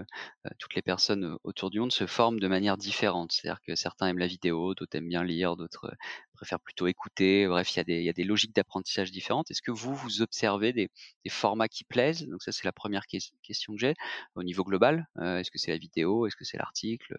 heu 0.45 0.49
toutes 0.59 0.73
les 0.75 0.81
personnes, 0.81 1.37
autour 1.43 1.69
du 1.69 1.79
monde 1.79 1.91
se 1.91 2.07
forment 2.07 2.39
de 2.39 2.47
manière 2.47 2.77
différente. 2.77 3.31
C'est-à-dire 3.33 3.61
que 3.61 3.75
certains 3.75 4.07
aiment 4.07 4.17
la 4.17 4.25
vidéo, 4.27 4.73
d'autres 4.75 4.97
aiment 4.97 5.07
bien 5.09 5.23
lire, 5.23 5.55
d'autres, 5.57 5.93
préfèrent 6.33 6.59
plutôt 6.59 6.87
écouter. 6.87 7.47
Bref, 7.47 7.71
il 7.75 7.77
y 7.77 7.79
a 7.81 7.83
des 7.83 8.01
y 8.03 8.09
a 8.09 8.13
des 8.13 8.23
logiques 8.23 8.55
d'apprentissage 8.55 9.11
différentes. 9.11 9.51
Est-ce 9.51 9.61
que 9.61 9.71
vous, 9.71 9.93
vous 9.95 10.21
observez 10.21 10.73
des 10.73 10.89
des 11.23 11.29
formats 11.29 11.67
qui 11.67 11.83
plaisent? 11.83 12.25
Donc 12.27 12.41
ça, 12.43 12.51
c'est 12.51 12.65
la 12.65 12.71
première 12.73 13.05
question 13.07 13.73
que 13.73 13.79
j'ai, 13.79 13.93
au 14.35 14.43
niveau 14.43 14.63
global. 14.63 15.07
Est-ce 15.21 15.51
que 15.51 15.59
c'est 15.59 15.71
la 15.71 15.77
vidéo? 15.77 16.25
Est-ce 16.27 16.35
que 16.35 16.45
c'est 16.45 16.57
l'article? 16.57 17.15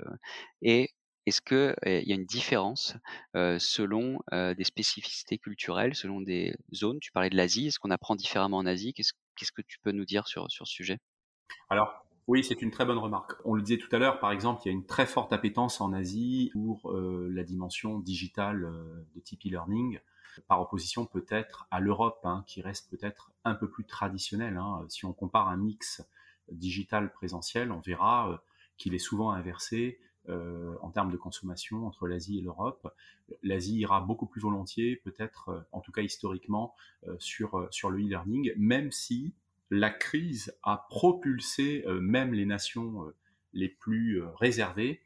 Est-ce 1.28 1.40
qu'il 1.40 1.74
y 1.84 2.12
a 2.12 2.14
une 2.14 2.26
différence, 2.26 2.96
selon, 3.34 4.18
des 4.32 4.64
spécificités 4.64 5.38
culturelles, 5.38 5.94
selon 5.94 6.20
des 6.20 6.54
zones? 6.74 6.98
Tu 7.00 7.12
parlais 7.12 7.30
de 7.30 7.36
l'Asie, 7.36 7.68
est-ce 7.68 7.78
qu'on 7.78 7.90
apprend 7.90 8.16
différemment 8.16 8.58
en 8.58 8.66
Asie? 8.66 8.92
Qu'est-ce 8.92 9.52
que 9.52 9.62
tu 9.62 9.78
peux 9.80 9.92
nous 9.92 10.04
dire 10.04 10.26
sur 10.26 10.46
ce 10.50 10.64
sujet? 10.64 10.98
Alors, 11.70 12.04
oui, 12.26 12.44
c'est 12.44 12.60
une 12.60 12.70
très 12.70 12.84
bonne 12.84 12.98
remarque. 12.98 13.32
On 13.44 13.54
le 13.54 13.62
disait 13.62 13.78
tout 13.78 13.88
à 13.94 13.98
l'heure, 13.98 14.20
par 14.20 14.32
exemple, 14.32 14.60
il 14.64 14.68
y 14.68 14.70
a 14.70 14.72
une 14.72 14.84
très 14.84 15.06
forte 15.06 15.32
appétence 15.32 15.80
en 15.80 15.92
Asie 15.92 16.50
pour, 16.52 16.92
la 16.92 17.42
dimension 17.42 17.98
digitale, 18.00 18.68
de 19.14 19.20
type 19.20 19.46
e-learning, 19.46 20.00
par 20.46 20.60
opposition 20.60 21.06
peut-être 21.06 21.66
à 21.70 21.80
l'Europe, 21.80 22.20
hein, 22.24 22.44
qui 22.46 22.60
reste 22.62 22.90
peut-être 22.90 23.32
un 23.44 23.54
peu 23.54 23.68
plus 23.68 23.84
traditionnelle, 23.84 24.56
hein. 24.56 24.84
Si 24.88 25.04
on 25.04 25.12
compare 25.12 25.48
un 25.48 25.56
mix 25.56 26.02
digital 26.52 27.12
présentiel, 27.12 27.72
on 27.72 27.80
verra, 27.80 28.42
qu'il 28.76 28.94
est 28.94 28.98
souvent 28.98 29.32
inversé 29.32 29.98
euh, 30.28 30.74
en 30.82 30.90
termes 30.90 31.10
de 31.10 31.16
consommation 31.16 31.86
entre 31.86 32.06
l'Asie 32.06 32.38
et 32.38 32.42
l'Europe. 32.42 32.92
L'Asie 33.42 33.78
ira 33.78 34.00
beaucoup 34.00 34.26
plus 34.26 34.40
volontiers, 34.40 34.96
peut-être, 34.96 35.48
euh, 35.48 35.60
en 35.72 35.80
tout 35.80 35.92
cas 35.92 36.02
historiquement, 36.02 36.74
euh, 37.06 37.16
sur, 37.18 37.66
sur 37.70 37.90
le 37.90 37.98
e-learning, 37.98 38.52
même 38.56 38.92
si 38.92 39.34
la 39.70 39.90
crise 39.90 40.54
a 40.62 40.86
propulsé 40.88 41.84
même 42.00 42.32
les 42.32 42.46
nations 42.46 43.12
les 43.52 43.68
plus 43.68 44.22
réservées 44.36 45.02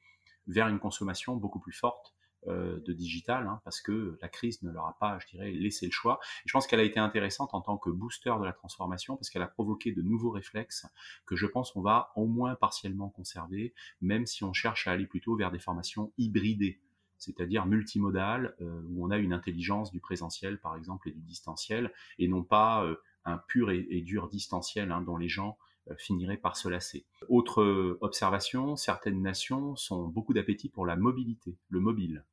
vers 0.47 0.69
une 0.69 0.79
consommation 0.79 1.35
beaucoup 1.35 1.59
plus 1.59 1.73
forte 1.73 2.15
de 2.47 2.93
digital, 2.93 3.47
hein, 3.47 3.61
parce 3.65 3.81
que 3.81 4.19
la 4.21 4.29
crise 4.29 4.63
ne 4.63 4.71
leur 4.71 4.87
a 4.87 4.97
pas, 4.99 5.19
je 5.21 5.29
dirais, 5.29 5.53
laissé 5.53 5.87
le 5.87 5.93
choix. 5.93 6.19
Je 6.45 6.53
pense 6.53 6.67
qu'elle 6.67 6.81
a 6.81 6.85
été 6.85 6.99
intéressante 6.99 7.55
en 7.55 7.61
tant 7.61 7.79
que 7.79 7.91
booster 7.91 8.35
de 8.41 8.45
la 8.45 8.53
transformation, 8.53 9.17
parce 9.17 9.31
qu'elle 9.31 9.43
a 9.43 9.49
provoqué 9.49 9.93
de 9.93 10.03
nouveaux 10.03 10.31
réflexes 10.31 10.87
que 11.27 11.37
je 11.37 11.47
pense 11.47 11.77
on 11.77 11.83
va 11.83 12.13
au 12.17 12.27
moins 12.27 12.55
partiellement 12.57 13.11
conserver, 13.11 13.75
même 14.01 14.27
si 14.27 14.45
on 14.45 14.53
cherche 14.53 14.89
à 14.89 14.93
aller 14.93 15.07
plutôt 15.07 15.37
vers 15.37 15.51
des 15.51 15.59
formations 15.59 16.13
hybridées 16.19 16.81
c'est-à-dire 17.23 17.67
multimodales, 17.67 18.57
euh, 18.61 18.83
où 18.91 19.07
on 19.07 19.11
a 19.13 19.19
une 19.19 19.33
intelligence 19.33 19.93
du 19.93 20.01
présentiel, 20.01 20.59
par 20.59 20.75
exemple, 20.77 21.09
et 21.09 21.13
du 21.13 21.21
distanciel, 21.21 21.93
et 22.19 22.27
non 22.27 22.43
pas 22.43 22.85
euh, 22.85 22.97
un 23.25 23.39
pur 23.39 23.71
et, 23.71 24.01
dur 24.01 24.29
distanciel 24.29 24.91
hein, 24.91 25.03
dont 25.03 25.17
les 25.17 25.29
gens 25.29 25.57
finiraient 25.99 26.37
par 26.37 26.57
se 26.57 26.69
lasser. 26.69 27.07
Autre 27.29 27.99
observation, 28.01 28.77
certaines 28.77 29.23
nations 29.23 29.75
ont 29.91 30.09
beaucoup 30.09 30.33
d'appétit 30.33 30.69
pour 30.69 30.85
la 30.87 30.97
mobilité, 30.97 31.57
le 31.69 31.81
mobile. 31.81 32.25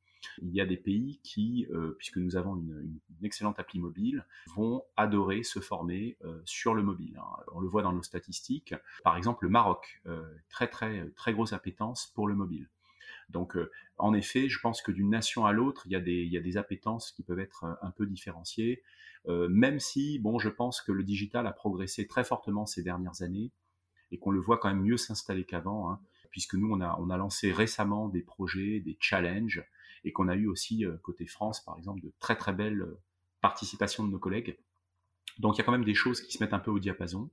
Il 0.42 0.54
y 0.54 0.62
a 0.62 0.66
des 0.66 0.78
pays 0.78 1.20
qui, 1.24 1.68
euh, 1.72 1.96
puisque 1.98 2.18
nous 2.18 2.36
avons 2.36 2.56
une, 2.56 3.00
excellente 3.24 3.60
appli 3.60 3.80
mobile, 3.80 4.26
vont 4.56 4.84
adorer 4.96 5.44
se 5.44 5.60
former 5.60 6.18
euh, 6.24 6.42
sur 6.46 6.74
le 6.74 6.84
mobile. 6.84 7.18
Hein. 7.18 7.44
On 7.54 7.60
le 7.60 7.68
voit 7.68 7.82
dans 7.82 7.92
nos 7.92 8.04
statistiques. 8.04 8.74
Par 9.04 9.18
exemple, 9.18 9.46
le 9.46 9.50
Maroc, 9.50 10.02
euh, 10.08 10.24
très 10.50 10.68
très 10.68 11.10
très 11.16 11.34
grosse 11.34 11.54
appétence 11.54 12.12
pour 12.16 12.28
le 12.28 12.36
mobile. 12.36 12.70
Donc, 13.30 13.58
en 14.00 14.16
effet, 14.16 14.50
je 14.50 14.60
pense 14.60 14.82
que 14.82 14.92
d'une 14.92 15.12
nation 15.12 15.46
à 15.46 15.52
l'autre, 15.52 15.84
il, 15.86 15.92
il, 16.08 16.32
y 16.32 16.38
a 16.38 16.42
des 16.42 16.58
appétences 16.58 17.12
qui 17.12 17.22
peuvent 17.22 17.40
être 17.40 17.78
un 17.84 17.92
peu 17.92 18.08
différenciées, 18.08 18.82
même 19.28 19.80
si, 19.80 20.18
bon, 20.18 20.40
je 20.40 20.50
pense 20.50 20.82
que 20.82 20.92
le 20.92 21.04
digital 21.04 21.46
a 21.46 21.52
progressé 21.52 22.08
très 22.08 22.24
fortement 22.24 22.66
ces 22.66 22.82
dernières 22.82 23.22
années 23.22 23.52
et 24.12 24.18
qu'on 24.18 24.32
le 24.32 24.40
voit 24.40 24.58
quand 24.58 24.70
même 24.70 24.82
mieux 24.82 24.98
s'installer 24.98 25.44
qu'avant, 25.44 25.92
hein, 25.92 26.00
puisque 26.32 26.56
nous, 26.56 26.72
on 26.72 26.82
a, 26.82 27.18
lancé 27.18 27.52
récemment 27.52 28.10
des 28.10 28.22
projets, 28.22 28.80
des 28.80 28.98
challenges 29.00 29.64
et 30.04 30.12
qu'on 30.12 30.28
a 30.28 30.36
eu 30.36 30.48
aussi 30.48 30.86
euh, 30.86 30.98
côté 31.04 31.26
France, 31.26 31.64
par 31.64 31.78
exemple, 31.78 32.02
de 32.02 32.12
très 32.20 32.36
très 32.36 32.54
belles 32.54 32.82
euh, 32.82 33.00
participations 33.42 34.06
de 34.06 34.12
nos 34.12 34.20
collègues. 34.20 34.58
Donc 35.38 35.56
il 35.56 35.60
y 35.60 35.62
a 35.62 35.64
quand 35.64 35.72
même 35.72 35.86
des 35.86 35.94
choses 35.94 36.22
qui 36.22 36.34
se 36.34 36.44
mettent 36.44 36.54
un 36.54 36.60
peu 36.60 36.72
au 36.72 36.80
diapason, 36.80 37.30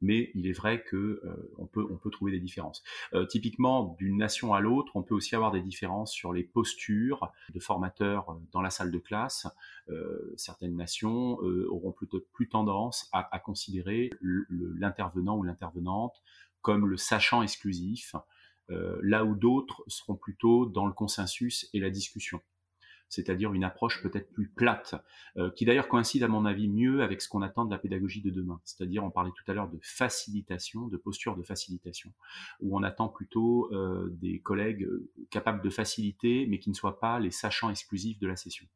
mais 0.00 0.30
il 0.34 0.46
est 0.46 0.52
vrai 0.52 0.82
que 0.82 0.96
euh, 0.96 1.52
on 1.58 1.66
peut 1.66 2.10
trouver 2.10 2.32
des 2.32 2.40
différences. 2.40 2.82
typiquement 3.28 3.96
d'une 3.98 4.16
nation 4.16 4.54
à 4.54 4.60
l'autre, 4.60 4.92
on 4.94 5.02
peut 5.02 5.14
aussi 5.14 5.34
avoir 5.34 5.50
des 5.50 5.60
différences 5.60 6.10
sur 6.10 6.32
les 6.32 6.42
postures 6.42 7.30
de 7.52 7.60
formateurs 7.60 8.40
dans 8.52 8.62
la 8.62 8.70
salle 8.70 8.90
de 8.90 8.98
classe. 8.98 9.46
certaines 10.36 10.74
nations 10.74 11.38
auront 11.68 11.92
plutôt 11.92 12.24
plus 12.32 12.48
tendance 12.48 13.10
à, 13.12 13.38
considérer 13.40 14.10
l'intervenant 14.22 15.36
ou 15.36 15.42
l'intervenante 15.42 16.22
comme 16.62 16.86
le 16.86 16.96
sachant 16.96 17.42
exclusif, 17.42 18.14
euh, 18.14 18.18
là 19.02 19.24
où 19.24 19.34
d'autres 19.34 19.82
seront 19.88 20.14
plutôt 20.14 20.66
dans 20.66 20.86
le 20.86 20.92
consensus 20.92 21.68
et 21.72 21.80
la 21.80 21.90
discussion 21.90 22.40
c'est-à-dire 23.10 23.52
une 23.52 23.64
approche 23.64 24.02
peut-être 24.02 24.32
plus 24.32 24.48
plate, 24.48 24.94
euh, 25.36 25.50
qui 25.50 25.66
d'ailleurs 25.66 25.88
coïncide 25.88 26.22
à 26.22 26.28
mon 26.28 26.46
avis 26.46 26.68
mieux 26.68 27.02
avec 27.02 27.20
ce 27.20 27.28
qu'on 27.28 27.42
attend 27.42 27.64
de 27.64 27.70
la 27.70 27.78
pédagogie 27.78 28.22
de 28.22 28.30
demain. 28.30 28.60
C'est-à-dire, 28.64 29.04
on 29.04 29.10
parlait 29.10 29.32
tout 29.34 29.50
à 29.50 29.54
l'heure 29.54 29.68
de 29.68 29.78
facilitation, 29.82 30.86
de 30.86 30.96
posture 30.96 31.36
de 31.36 31.42
facilitation, 31.42 32.12
où 32.60 32.78
on 32.78 32.82
attend 32.82 33.08
plutôt 33.08 33.68
euh, 33.72 34.08
des 34.12 34.40
collègues 34.40 34.88
capables 35.30 35.60
de 35.60 35.70
faciliter, 35.70 36.46
mais 36.46 36.60
qui 36.60 36.70
ne 36.70 36.74
soient 36.74 37.00
pas 37.00 37.18
les 37.18 37.32
sachants 37.32 37.68
exclusifs 37.68 38.18
de 38.20 38.28
la 38.28 38.36
session. 38.36 38.66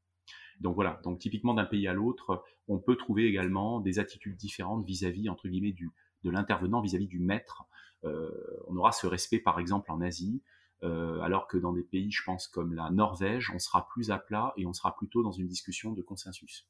Donc 0.61 0.75
voilà, 0.75 1.01
donc 1.05 1.21
typiquement 1.21 1.55
d'un 1.55 1.65
pays 1.65 1.87
à 1.87 1.95
l'autre, 1.95 2.45
on 2.69 2.79
peut 2.79 2.97
trouver 2.97 3.27
également 3.27 3.81
des 3.81 3.99
attitudes 3.99 4.37
différentes 4.37 4.85
vis-à-vis, 4.85 5.29
entre 5.29 5.49
guillemets, 5.49 5.73
du, 5.73 5.91
de 6.25 6.31
l'intervenant 6.31 6.81
vis-à-vis 6.81 7.09
du 7.09 7.21
maître. 7.21 7.65
Euh, 8.05 8.31
on 8.69 8.77
aura 8.77 8.93
ce 8.93 9.07
respect, 9.07 9.39
par 9.39 9.59
exemple, 9.59 9.91
en 9.91 10.01
Asie, 10.01 10.43
euh, 10.83 11.21
alors 11.21 11.47
que 11.47 11.57
dans 11.57 11.73
des 11.73 11.83
pays, 11.83 12.11
je 12.11 12.23
pense, 12.25 12.49
comme 12.49 12.75
la 12.75 12.91
Norvège, 12.91 13.51
on 13.55 13.59
sera 13.59 13.89
plus 13.89 14.11
à 14.11 14.19
plat 14.19 14.53
et 14.57 14.67
on 14.67 14.73
sera 14.73 14.95
plutôt 14.95 15.23
dans 15.23 15.33
une 15.33 15.49
discussion 15.49 15.93
de 15.93 16.03
consensus. 16.03 16.67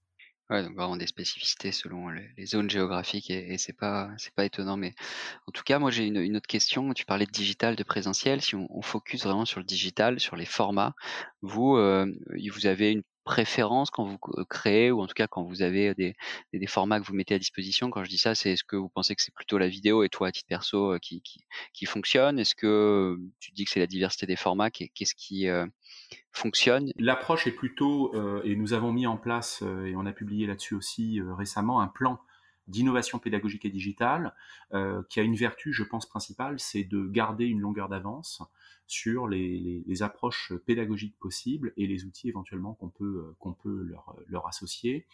Ouais, 0.50 0.62
donc 0.62 0.76
vraiment 0.76 0.98
des 0.98 1.06
spécificités 1.06 1.72
selon 1.72 2.10
les, 2.10 2.44
zones 2.44 2.68
géographiques 2.68 3.30
et, 3.30 3.56
c'est 3.56 3.72
pas 3.72 4.10
c'est 4.18 4.34
pas 4.34 4.44
étonnant. 4.44 4.76
Mais 4.76 4.94
en 5.48 5.52
tout 5.52 5.62
cas, 5.62 5.78
moi 5.78 5.90
j'ai 5.90 6.04
une, 6.04 6.36
autre 6.36 6.46
question. 6.46 6.92
Tu 6.92 7.06
parlais 7.06 7.24
de 7.24 7.30
digital, 7.30 7.76
de 7.76 7.82
présentiel. 7.82 8.42
Si 8.42 8.54
on, 8.54 8.68
on 8.70 8.82
focus 8.82 9.24
vraiment 9.24 9.46
sur 9.46 9.58
le 9.58 9.64
digital, 9.64 10.20
sur 10.20 10.36
les 10.36 10.44
formats, 10.44 10.94
vous 11.40 11.76
euh, 11.76 12.06
vous 12.52 12.66
avez 12.66 12.92
une 12.92 13.02
préférence 13.24 13.90
quand 13.90 14.04
vous 14.04 14.18
créez 14.48 14.90
ou 14.90 15.00
en 15.00 15.06
tout 15.06 15.14
cas 15.14 15.26
quand 15.26 15.42
vous 15.42 15.62
avez 15.62 15.94
des, 15.94 16.66
formats 16.66 17.00
que 17.00 17.06
vous 17.06 17.14
mettez 17.14 17.34
à 17.34 17.38
disposition? 17.38 17.90
Quand 17.90 18.04
je 18.04 18.10
dis 18.10 18.18
ça, 18.18 18.34
c'est 18.34 18.52
est-ce 18.52 18.64
que 18.64 18.76
vous 18.76 18.88
pensez 18.88 19.14
que 19.14 19.22
c'est 19.22 19.34
plutôt 19.34 19.58
la 19.58 19.68
vidéo 19.68 20.02
et 20.02 20.08
toi 20.08 20.28
à 20.28 20.32
titre 20.32 20.48
perso 20.48 20.96
qui, 21.00 21.22
fonctionne? 21.86 22.38
Est-ce 22.38 22.54
que 22.54 23.18
tu 23.40 23.52
dis 23.52 23.64
que 23.64 23.70
c'est 23.70 23.80
la 23.80 23.86
diversité 23.86 24.26
des 24.26 24.36
formats 24.36 24.70
Qu'est-ce 24.70 25.14
qui 25.14 25.46
fonctionne? 26.32 26.90
L'approche 26.96 27.46
est 27.46 27.52
plutôt, 27.52 28.12
et 28.44 28.56
nous 28.56 28.72
avons 28.72 28.92
mis 28.92 29.06
en 29.06 29.16
place, 29.16 29.62
et 29.62 29.94
on 29.96 30.06
a 30.06 30.12
publié 30.12 30.46
là-dessus 30.46 30.74
aussi 30.74 31.20
récemment, 31.36 31.80
un 31.80 31.88
plan 31.88 32.20
d'innovation 32.66 33.18
pédagogique 33.18 33.64
et 33.64 33.70
digitale, 33.70 34.34
qui 35.08 35.20
a 35.20 35.22
une 35.22 35.36
vertu, 35.36 35.72
je 35.72 35.82
pense, 35.82 36.06
principale, 36.06 36.58
c'est 36.58 36.84
de 36.84 37.06
garder 37.08 37.46
une 37.46 37.60
longueur 37.60 37.88
d'avance 37.88 38.42
sur 38.86 39.28
les, 39.28 40.02
approches 40.02 40.52
pédagogiques 40.66 41.18
possibles 41.18 41.72
et 41.76 41.86
les 41.86 42.04
outils 42.04 42.28
éventuellement 42.28 42.74
qu'on 42.74 42.90
peut, 42.90 43.04
euh, 43.04 43.36
qu'on 43.38 43.54
peut 43.54 43.82
leur, 43.82 44.16
leur, 44.26 44.46
associer. 44.46 45.06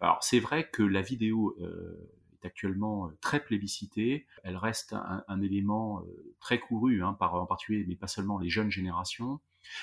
Alors 0.00 0.22
c'est 0.22 0.40
vrai 0.40 0.68
que 0.70 0.82
la 0.82 1.02
vidéo 1.02 1.56
euh, 1.60 2.10
est 2.34 2.46
actuellement 2.46 3.10
très 3.20 3.42
plébiscitée, 3.42 4.26
elle 4.44 4.56
reste 4.56 4.94
un, 4.94 5.42
élément 5.42 6.02
très 6.38 6.58
couru 6.58 7.02
hein, 7.02 7.12
par 7.14 7.34
en 7.34 7.46
particulier, 7.46 7.84
mais 7.86 7.96
pas 7.96 8.06
seulement 8.06 8.38
les 8.38 8.48
jeunes 8.48 8.70
générations. 8.70 9.40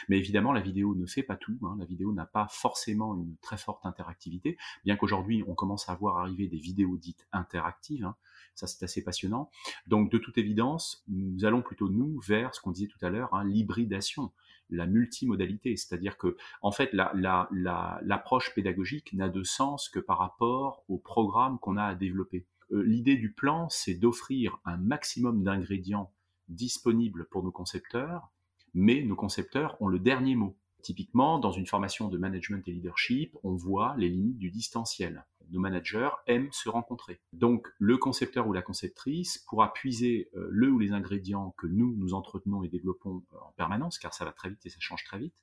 Mais 0.09 0.17
évidemment, 0.17 0.51
la 0.51 0.61
vidéo 0.61 0.95
ne 0.95 1.05
fait 1.05 1.23
pas 1.23 1.35
tout. 1.35 1.57
Hein. 1.63 1.75
La 1.79 1.85
vidéo 1.85 2.13
n'a 2.13 2.25
pas 2.25 2.47
forcément 2.49 3.15
une 3.15 3.35
très 3.37 3.57
forte 3.57 3.85
interactivité, 3.85 4.57
bien 4.85 4.95
qu'aujourd'hui, 4.95 5.43
on 5.47 5.55
commence 5.55 5.89
à 5.89 5.95
voir 5.95 6.17
arriver 6.17 6.47
des 6.47 6.57
vidéos 6.57 6.97
dites 6.97 7.27
interactives. 7.31 8.05
Hein. 8.05 8.15
Ça, 8.55 8.67
c'est 8.67 8.83
assez 8.83 9.03
passionnant. 9.03 9.49
Donc, 9.85 10.11
de 10.11 10.17
toute 10.17 10.37
évidence, 10.37 11.03
nous 11.07 11.45
allons 11.45 11.61
plutôt, 11.61 11.89
nous, 11.89 12.19
vers 12.21 12.55
ce 12.55 12.61
qu'on 12.61 12.71
disait 12.71 12.87
tout 12.87 13.03
à 13.05 13.09
l'heure, 13.09 13.33
hein, 13.33 13.43
l'hybridation 13.43 14.31
la 14.69 14.85
multimodalité, 14.85 15.75
c'est-à-dire 15.77 16.17
que 16.17 16.35
en 16.61 16.71
fait 16.71 16.91
l'approche 16.93 18.53
pédagogique 18.53 19.13
n'a 19.13 19.29
de 19.29 19.43
sens 19.43 19.89
que 19.89 19.99
par 19.99 20.19
rapport 20.19 20.83
au 20.89 20.97
programme 20.97 21.59
qu'on 21.59 21.77
a 21.77 21.83
à 21.83 21.95
développer. 21.95 22.45
Euh, 22.71 22.83
l'idée 22.83 23.15
du 23.15 23.31
plan, 23.31 23.69
c'est 23.69 23.95
d'offrir 23.95 24.59
un 24.65 24.77
maximum 24.77 25.43
d'ingrédients 25.43 26.11
disponibles 26.49 27.25
pour 27.29 27.43
nos 27.43 27.51
concepteurs 27.51 28.29
mais 28.77 29.01
nos 29.01 29.15
concepteurs 29.15 29.75
ont 29.81 29.87
le 29.87 29.97
dernier 29.97 30.35
mot. 30.35 30.55
Typiquement, 30.83 31.39
dans 31.39 31.51
une 31.51 31.65
formation 31.65 32.09
de 32.09 32.17
management 32.19 32.65
et 32.67 32.71
leadership, 32.71 33.35
on 33.41 33.55
voit 33.55 33.95
les 33.97 34.07
limites 34.07 34.37
du 34.37 34.51
distanciel. 34.51 35.25
Nos 35.49 35.59
managers 35.59 36.11
aiment 36.27 36.51
se 36.51 36.69
rencontrer. 36.69 37.19
Donc, 37.33 37.67
le 37.79 37.97
concepteur 37.97 38.47
ou 38.47 38.53
la 38.53 38.61
conceptrice 38.61 39.39
pourra 39.49 39.73
puiser 39.73 40.29
euh, 40.35 40.47
le 40.51 40.69
ou 40.69 40.77
les 40.77 40.91
ingrédients 40.91 41.55
que 41.57 41.65
nous, 41.65 41.95
nous 41.97 42.13
entretenons 42.13 42.63
et 42.63 42.67
développons 42.67 43.23
euh, 43.33 43.37
en 43.47 43.51
permanence, 43.53 43.97
car 43.97 44.13
ça 44.13 44.25
va 44.25 44.31
très 44.31 44.49
vite 44.49 44.63
et 44.65 44.69
ça 44.69 44.79
change 44.79 45.03
très 45.05 45.17
vite, 45.17 45.41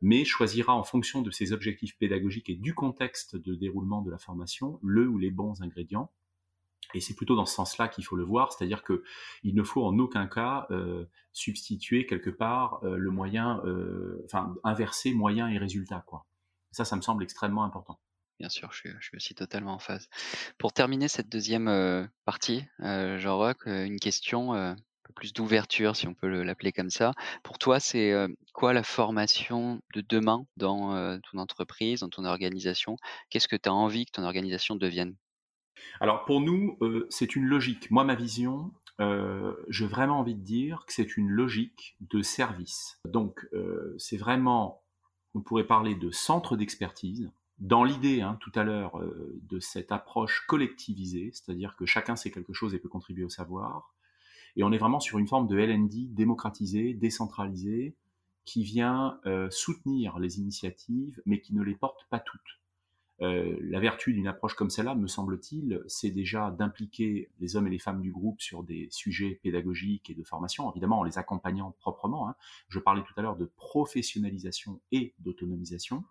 mais 0.00 0.24
choisira 0.24 0.74
en 0.74 0.84
fonction 0.84 1.20
de 1.20 1.30
ses 1.30 1.52
objectifs 1.52 1.98
pédagogiques 1.98 2.48
et 2.48 2.56
du 2.56 2.72
contexte 2.72 3.36
de 3.36 3.54
déroulement 3.54 4.00
de 4.00 4.10
la 4.10 4.18
formation 4.18 4.80
le 4.82 5.06
ou 5.06 5.18
les 5.18 5.30
bons 5.30 5.60
ingrédients 5.60 6.10
et 6.92 7.00
c'est 7.00 7.14
plutôt 7.14 7.36
dans 7.36 7.46
ce 7.46 7.54
sens-là 7.54 7.88
qu'il 7.88 8.04
faut 8.04 8.16
le 8.16 8.24
voir, 8.24 8.52
c'est-à-dire 8.52 8.82
que 8.82 9.02
il 9.42 9.54
ne 9.54 9.62
faut 9.62 9.84
en 9.84 9.98
aucun 9.98 10.26
cas 10.26 10.66
euh, 10.70 11.06
substituer 11.32 12.06
quelque 12.06 12.30
part 12.30 12.80
euh, 12.84 12.96
le 12.96 13.10
moyen, 13.10 13.62
euh, 13.64 14.22
enfin 14.24 14.54
inverser 14.64 15.14
moyen 15.14 15.48
et 15.48 15.58
résultat, 15.58 16.04
quoi. 16.06 16.26
Ça, 16.72 16.84
ça 16.84 16.96
me 16.96 17.02
semble 17.02 17.22
extrêmement 17.22 17.64
important. 17.64 17.98
Bien 18.40 18.48
sûr, 18.48 18.72
je 18.72 18.88
suis, 19.00 19.16
aussi 19.16 19.34
totalement 19.34 19.74
en 19.74 19.78
phase. 19.78 20.08
Pour 20.58 20.72
terminer 20.72 21.06
cette 21.06 21.28
deuxième 21.28 22.10
partie, 22.24 22.64
Jean-Roch, 22.80 23.64
une 23.66 24.00
question 24.00 24.54
un 24.54 24.74
peu 25.04 25.12
plus 25.14 25.32
d'ouverture, 25.32 25.94
si 25.94 26.08
on 26.08 26.14
peut 26.14 26.42
l'appeler 26.42 26.72
comme 26.72 26.90
ça. 26.90 27.12
Pour 27.44 27.58
toi, 27.58 27.78
c'est 27.78 28.12
quoi 28.52 28.72
la 28.72 28.82
formation 28.82 29.80
de 29.94 30.00
demain 30.00 30.44
dans 30.56 31.20
ton 31.20 31.38
entreprise, 31.38 32.00
dans 32.00 32.08
ton 32.08 32.24
organisation? 32.24 32.96
Qu'est-ce 33.30 33.46
que 33.46 33.54
tu 33.54 33.68
as 33.68 33.72
envie 33.72 34.04
que 34.04 34.10
ton 34.10 34.24
organisation 34.24 34.74
devienne? 34.74 35.14
Alors 36.00 36.24
pour 36.24 36.40
nous, 36.40 36.76
euh, 36.80 37.06
c'est 37.10 37.36
une 37.36 37.44
logique. 37.44 37.90
Moi, 37.90 38.04
ma 38.04 38.14
vision, 38.14 38.72
euh, 39.00 39.54
j'ai 39.68 39.86
vraiment 39.86 40.20
envie 40.20 40.34
de 40.34 40.42
dire 40.42 40.84
que 40.86 40.92
c'est 40.92 41.16
une 41.16 41.28
logique 41.28 41.96
de 42.00 42.22
service. 42.22 43.00
Donc 43.08 43.46
euh, 43.52 43.94
c'est 43.98 44.16
vraiment, 44.16 44.82
on 45.34 45.40
pourrait 45.40 45.66
parler 45.66 45.94
de 45.94 46.10
centre 46.10 46.56
d'expertise. 46.56 47.30
Dans 47.58 47.84
l'idée, 47.84 48.20
hein, 48.20 48.36
tout 48.40 48.50
à 48.56 48.64
l'heure, 48.64 49.00
de 49.42 49.60
cette 49.60 49.92
approche 49.92 50.44
collectivisée, 50.48 51.30
c'est-à-dire 51.32 51.76
que 51.76 51.86
chacun 51.86 52.16
sait 52.16 52.32
quelque 52.32 52.52
chose 52.52 52.74
et 52.74 52.80
peut 52.80 52.88
contribuer 52.88 53.24
au 53.24 53.28
savoir. 53.28 53.94
Et 54.56 54.64
on 54.64 54.72
est 54.72 54.78
vraiment 54.78 54.98
sur 54.98 55.18
une 55.18 55.28
forme 55.28 55.46
de 55.46 55.56
LND 55.56 56.14
démocratisée, 56.14 56.94
décentralisée, 56.94 57.94
qui 58.44 58.64
vient 58.64 59.20
soutenir 59.50 60.18
les 60.18 60.40
initiatives, 60.40 61.22
mais 61.26 61.40
qui 61.40 61.54
ne 61.54 61.62
les 61.62 61.76
porte 61.76 62.06
pas 62.10 62.18
toutes. 62.18 62.58
Euh, 63.20 63.56
la 63.60 63.80
vertu 63.80 64.12
d'une 64.12 64.26
approche 64.26 64.54
comme 64.54 64.70
celle-là, 64.70 64.94
me 64.94 65.06
semble-t-il, 65.06 65.82
c'est 65.86 66.10
déjà 66.10 66.50
d'impliquer 66.50 67.30
les 67.38 67.56
hommes 67.56 67.66
et 67.68 67.70
les 67.70 67.78
femmes 67.78 68.00
du 68.00 68.10
groupe 68.10 68.40
sur 68.40 68.64
des 68.64 68.88
sujets 68.90 69.38
pédagogiques 69.42 70.10
et 70.10 70.14
de 70.14 70.24
formation, 70.24 70.70
évidemment 70.72 71.00
en 71.00 71.04
les 71.04 71.18
accompagnant 71.18 71.72
proprement. 71.78 72.28
Hein. 72.28 72.34
Je 72.68 72.78
parlais 72.78 73.02
tout 73.02 73.14
à 73.16 73.22
l'heure 73.22 73.36
de 73.36 73.46
professionnalisation 73.56 74.80
et 74.90 75.14
d'autonomisation. 75.20 76.04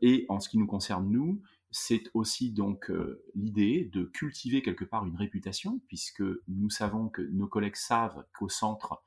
Et 0.00 0.24
en 0.28 0.40
ce 0.40 0.48
qui 0.48 0.58
nous 0.58 0.66
concerne, 0.66 1.10
nous, 1.10 1.42
c'est 1.70 2.04
aussi 2.14 2.52
donc 2.52 2.90
euh, 2.90 3.22
l'idée 3.34 3.88
de 3.92 4.04
cultiver 4.04 4.62
quelque 4.62 4.84
part 4.84 5.06
une 5.06 5.16
réputation, 5.16 5.80
puisque 5.88 6.22
nous 6.48 6.70
savons 6.70 7.08
que 7.08 7.22
nos 7.22 7.46
collègues 7.46 7.76
savent 7.76 8.24
qu'au 8.38 8.48
centre, 8.48 9.02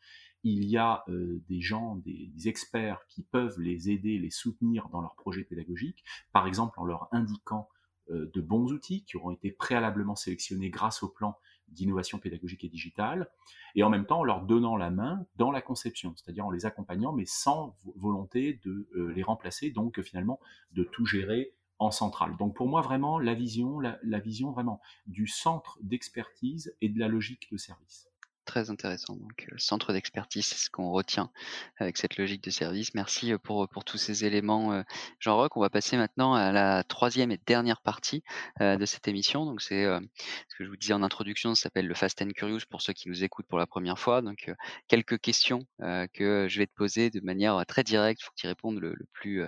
il 0.45 0.63
y 0.65 0.77
a 0.77 1.03
euh, 1.09 1.41
des 1.49 1.59
gens, 1.59 1.95
des, 1.95 2.31
experts 2.47 3.05
qui 3.09 3.23
peuvent 3.23 3.59
les 3.59 3.89
aider, 3.89 4.19
les 4.19 4.29
soutenir 4.29 4.89
dans 4.89 5.01
leurs 5.01 5.15
projets 5.15 5.43
pédagogiques, 5.43 6.03
par 6.31 6.45
exemple 6.45 6.79
en 6.79 6.85
leur 6.85 7.07
indiquant 7.11 7.67
euh, 8.11 8.29
de 8.31 8.41
bons 8.41 8.71
outils 8.71 9.03
qui 9.05 9.17
auront 9.17 9.31
été 9.31 9.51
préalablement 9.51 10.15
sélectionnés 10.15 10.69
grâce 10.69 11.01
au 11.01 11.09
plan 11.09 11.35
d'innovation 11.69 12.19
pédagogique 12.19 12.63
et 12.63 12.69
digitale, 12.69 13.27
et 13.73 13.81
en 13.81 13.89
même 13.89 14.05
temps 14.05 14.19
en 14.19 14.23
leur 14.23 14.41
donnant 14.43 14.77
la 14.77 14.91
main 14.91 15.25
dans 15.35 15.49
la 15.49 15.61
conception, 15.63 16.13
c'est-à-dire 16.15 16.45
en 16.45 16.51
les 16.51 16.67
accompagnant, 16.67 17.11
mais 17.11 17.25
sans 17.25 17.75
volonté 17.95 18.61
de 18.63 18.87
euh, 18.95 19.11
les 19.13 19.23
remplacer, 19.23 19.71
donc 19.71 19.99
finalement 20.03 20.39
de 20.73 20.83
tout 20.83 21.07
gérer 21.07 21.55
en 21.79 21.89
centrale. 21.89 22.37
Donc 22.37 22.55
pour 22.55 22.69
moi 22.69 22.81
vraiment 22.81 23.17
la 23.17 23.33
vision, 23.33 23.79
la 23.79 24.19
vision 24.19 24.51
vraiment 24.51 24.79
du 25.07 25.25
centre 25.25 25.79
d'expertise 25.81 26.75
et 26.81 26.87
de 26.87 26.99
la 26.99 27.07
logique 27.07 27.51
de 27.51 27.57
service. 27.57 28.07
Très 28.55 28.69
intéressant. 28.69 29.17
Donc, 29.17 29.45
le 29.49 29.57
centre 29.57 29.91
d'expertise, 29.91 30.45
c'est 30.45 30.55
ce 30.55 30.69
qu'on 30.69 30.89
retient 30.89 31.29
avec 31.77 31.97
cette 31.97 32.15
logique 32.15 32.41
de 32.41 32.49
service. 32.49 32.93
Merci 32.93 33.33
pour, 33.43 33.67
pour 33.67 33.83
tous 33.83 33.97
ces 33.97 34.23
éléments, 34.23 34.81
Jean-Roch. 35.19 35.57
On 35.57 35.59
va 35.59 35.69
passer 35.69 35.97
maintenant 35.97 36.35
à 36.35 36.53
la 36.53 36.85
troisième 36.85 37.31
et 37.31 37.39
dernière 37.45 37.81
partie 37.81 38.23
de 38.61 38.85
cette 38.85 39.09
émission. 39.09 39.45
Donc, 39.45 39.61
c'est 39.61 39.83
ce 39.83 40.55
que 40.57 40.63
je 40.63 40.69
vous 40.69 40.77
disais 40.77 40.93
en 40.93 41.03
introduction, 41.03 41.53
ça 41.53 41.63
s'appelle 41.63 41.85
le 41.85 41.93
Fast 41.95 42.21
and 42.21 42.29
Curious 42.29 42.61
pour 42.69 42.81
ceux 42.81 42.93
qui 42.93 43.09
nous 43.09 43.25
écoutent 43.25 43.47
pour 43.47 43.59
la 43.59 43.67
première 43.67 43.99
fois. 43.99 44.21
Donc, 44.21 44.49
quelques 44.87 45.19
questions 45.19 45.67
que 46.13 46.47
je 46.49 46.57
vais 46.57 46.67
te 46.67 46.73
poser 46.75 47.09
de 47.09 47.19
manière 47.19 47.61
très 47.67 47.83
directe. 47.83 48.21
Il 48.21 48.23
faut 48.23 48.31
que 48.31 48.39
tu 48.39 48.47
répondes 48.47 48.79
le, 48.79 48.93
le 48.95 49.05
plus 49.11 49.43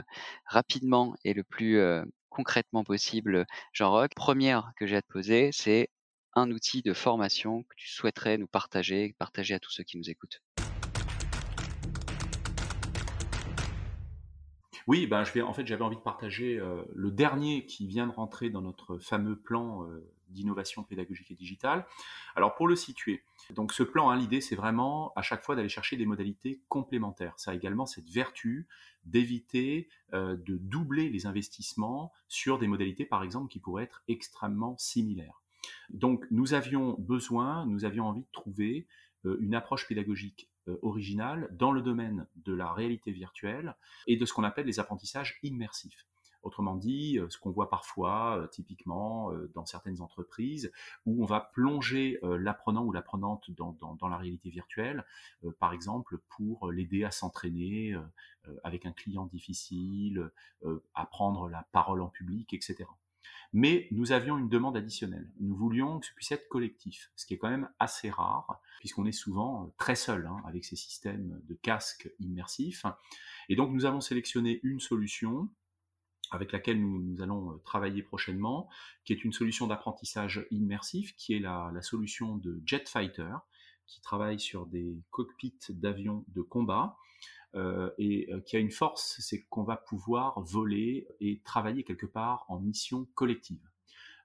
rapidement 0.48 1.16
et 1.24 1.34
le 1.34 1.46
plus 1.46 1.80
concrètement 2.28 2.84
possible, 2.84 3.46
Jean-Roch. 3.72 4.10
Première 4.18 4.74
que 4.78 4.86
j'ai 4.86 4.98
à 4.98 5.02
te 5.02 5.08
poser, 5.08 5.52
c'est 5.54 5.90
un 6.38 6.52
outil 6.52 6.84
de 6.84 6.94
formation 6.94 7.64
que 7.64 7.76
tu 7.76 7.90
souhaiterais 7.90 8.38
nous 8.38 8.46
partager, 8.46 9.16
partager 9.18 9.56
à 9.56 9.60
tous 9.60 9.72
ceux 9.72 9.84
qui 9.84 9.98
nous 9.98 10.10
écoutent? 10.10 10.44
Oui, 14.86 15.08
ben 15.08 15.24
je 15.24 15.34
vais, 15.34 15.42
en 15.42 15.52
fait, 15.52 15.66
j'avais 15.66 15.84
envie 15.84 15.98
de 15.98 16.02
partager 16.02 16.58
euh, 16.60 16.84
le 16.96 17.12
dernier 17.12 17.66
qui 17.66 17.88
vient 17.88 18.08
de 18.08 18.12
rentrer 18.12 18.50
dans 18.50 18.62
notre 18.62 19.00
fameux 19.00 19.36
plan 19.36 19.84
euh, 19.84 20.08
d'innovation 20.30 20.84
pédagogique 20.84 21.32
et 21.32 21.36
digitale. 21.36 21.86
Alors, 22.36 22.56
pour 22.56 22.68
le 22.68 22.76
situer, 22.76 23.24
donc 23.50 23.74
ce 23.74 23.84
plan, 23.84 24.10
hein, 24.10 24.16
l'idée, 24.16 24.40
c'est 24.40 24.56
vraiment 24.56 25.12
à 25.16 25.24
chaque 25.24 25.44
fois 25.44 25.56
d'aller 25.56 25.70
chercher 25.70 25.98
des 25.98 26.06
modalités 26.06 26.62
complémentaires. 26.70 27.34
Ça 27.38 27.52
a 27.52 27.54
également 27.56 27.86
cette 27.86 28.10
vertu 28.10 28.68
d'éviter 29.06 29.90
euh, 30.14 30.38
de 30.38 30.56
doubler 30.56 31.10
les 31.10 31.26
investissements 31.26 32.14
sur 32.28 32.60
des 32.60 32.68
modalités, 32.68 33.06
par 33.06 33.24
exemple, 33.24 33.52
qui 33.52 33.60
pourraient 33.60 33.84
être 33.84 34.04
extrêmement 34.08 34.78
similaires. 34.78 35.42
Donc 35.90 36.26
nous 36.32 36.54
avions 36.54 36.96
besoin, 37.00 37.66
nous 37.66 37.86
avions 37.86 38.06
envie 38.06 38.24
de 38.24 38.32
trouver 38.32 38.88
euh, 39.26 39.38
une 39.40 39.56
approche 39.56 39.88
pédagogique 39.88 40.50
euh, 40.68 40.78
originale 40.82 41.48
dans 41.52 41.72
le 41.72 41.82
domaine 41.82 42.28
de 42.36 42.54
la 42.54 42.72
réalité 42.72 43.12
virtuelle 43.12 43.76
et 44.06 44.18
de 44.18 44.26
ce 44.26 44.34
qu'on 44.34 44.44
appelle 44.44 44.66
les 44.66 44.80
apprentissages 44.80 45.40
immersifs. 45.44 46.06
Autrement 46.44 46.76
dit, 46.76 47.18
euh, 47.18 47.28
ce 47.30 47.38
qu'on 47.38 47.52
voit 47.52 47.70
parfois, 47.70 48.48
typiquement 48.52 49.32
dans 49.54 49.66
certaines 49.66 50.02
entreprises, 50.02 50.72
où 51.06 51.24
on 51.24 51.26
va 51.26 51.42
plonger 51.42 52.20
l'apprenant 52.22 52.86
ou 52.86 52.92
l'apprenante 52.92 53.50
dans, 53.52 53.74
dans, 53.74 54.08
la 54.08 54.18
réalité 54.18 54.50
virtuelle, 54.50 55.04
par 55.60 55.74
exemple 55.74 56.20
pour 56.30 56.72
l'aider 56.72 57.04
à 57.04 57.12
s'entraîner 57.12 57.96
avec 58.64 58.86
un 58.86 58.94
client 58.94 59.26
difficile, 59.26 60.32
apprendre 60.94 61.50
la 61.50 61.68
parole 61.72 62.02
en 62.02 62.08
public, 62.08 62.54
etc. 62.54 62.86
Mais 63.54 63.88
nous 63.92 64.12
avions 64.12 64.38
une 64.38 64.50
demande 64.50 64.78
additionnelle. 64.78 65.30
Nous 65.40 65.56
voulions 65.56 66.00
que 66.00 66.06
ce 66.06 66.14
puisse 66.14 66.32
être 66.32 66.50
collectif, 66.50 67.12
ce 67.16 67.26
qui 67.26 67.34
est 67.34 67.38
quand 67.38 67.50
même 67.50 67.70
assez 67.80 68.10
rare, 68.10 68.62
puisqu'on 68.80 69.06
est 69.06 69.12
souvent 69.12 69.64
euh, 69.64 69.68
très 69.78 69.96
seul 69.96 70.28
hein, 70.28 70.42
avec 70.46 70.66
ces 70.66 70.76
systèmes 70.76 71.42
de 71.48 71.56
casques 71.56 72.12
immersifs. 72.20 72.86
Et 73.50 73.56
donc 73.56 73.72
nous 73.72 73.86
avons 73.86 74.02
sélectionné 74.02 74.60
une 74.64 74.80
solution 74.80 75.50
avec 76.32 76.52
laquelle 76.52 76.82
nous, 76.82 77.22
allons 77.22 77.58
travailler 77.60 78.04
prochainement, 78.04 78.70
qui 79.06 79.14
est 79.14 79.24
une 79.24 79.32
solution 79.32 79.66
d'apprentissage 79.66 80.46
immersif, 80.52 81.16
qui 81.16 81.34
est 81.34 81.40
la, 81.40 81.72
la, 81.74 81.82
solution 81.82 82.36
de 82.36 82.62
Jetfighter, 82.66 83.34
qui 83.86 84.02
travaille 84.02 84.40
sur 84.40 84.66
des 84.66 85.02
cockpits 85.10 85.58
d'avions 85.70 86.26
de 86.28 86.42
combat. 86.42 86.98
Euh, 87.56 87.90
et 87.98 88.30
qui 88.46 88.58
a 88.58 88.60
une 88.60 88.72
force, 88.72 89.16
c'est 89.20 89.44
qu'on 89.46 89.64
va 89.64 89.78
pouvoir 89.78 90.40
voler 90.42 91.08
et 91.20 91.42
travailler 91.44 91.84
quelque 91.84 92.06
part 92.06 92.46
en 92.50 92.60
mission 92.60 93.08
collective. 93.16 93.68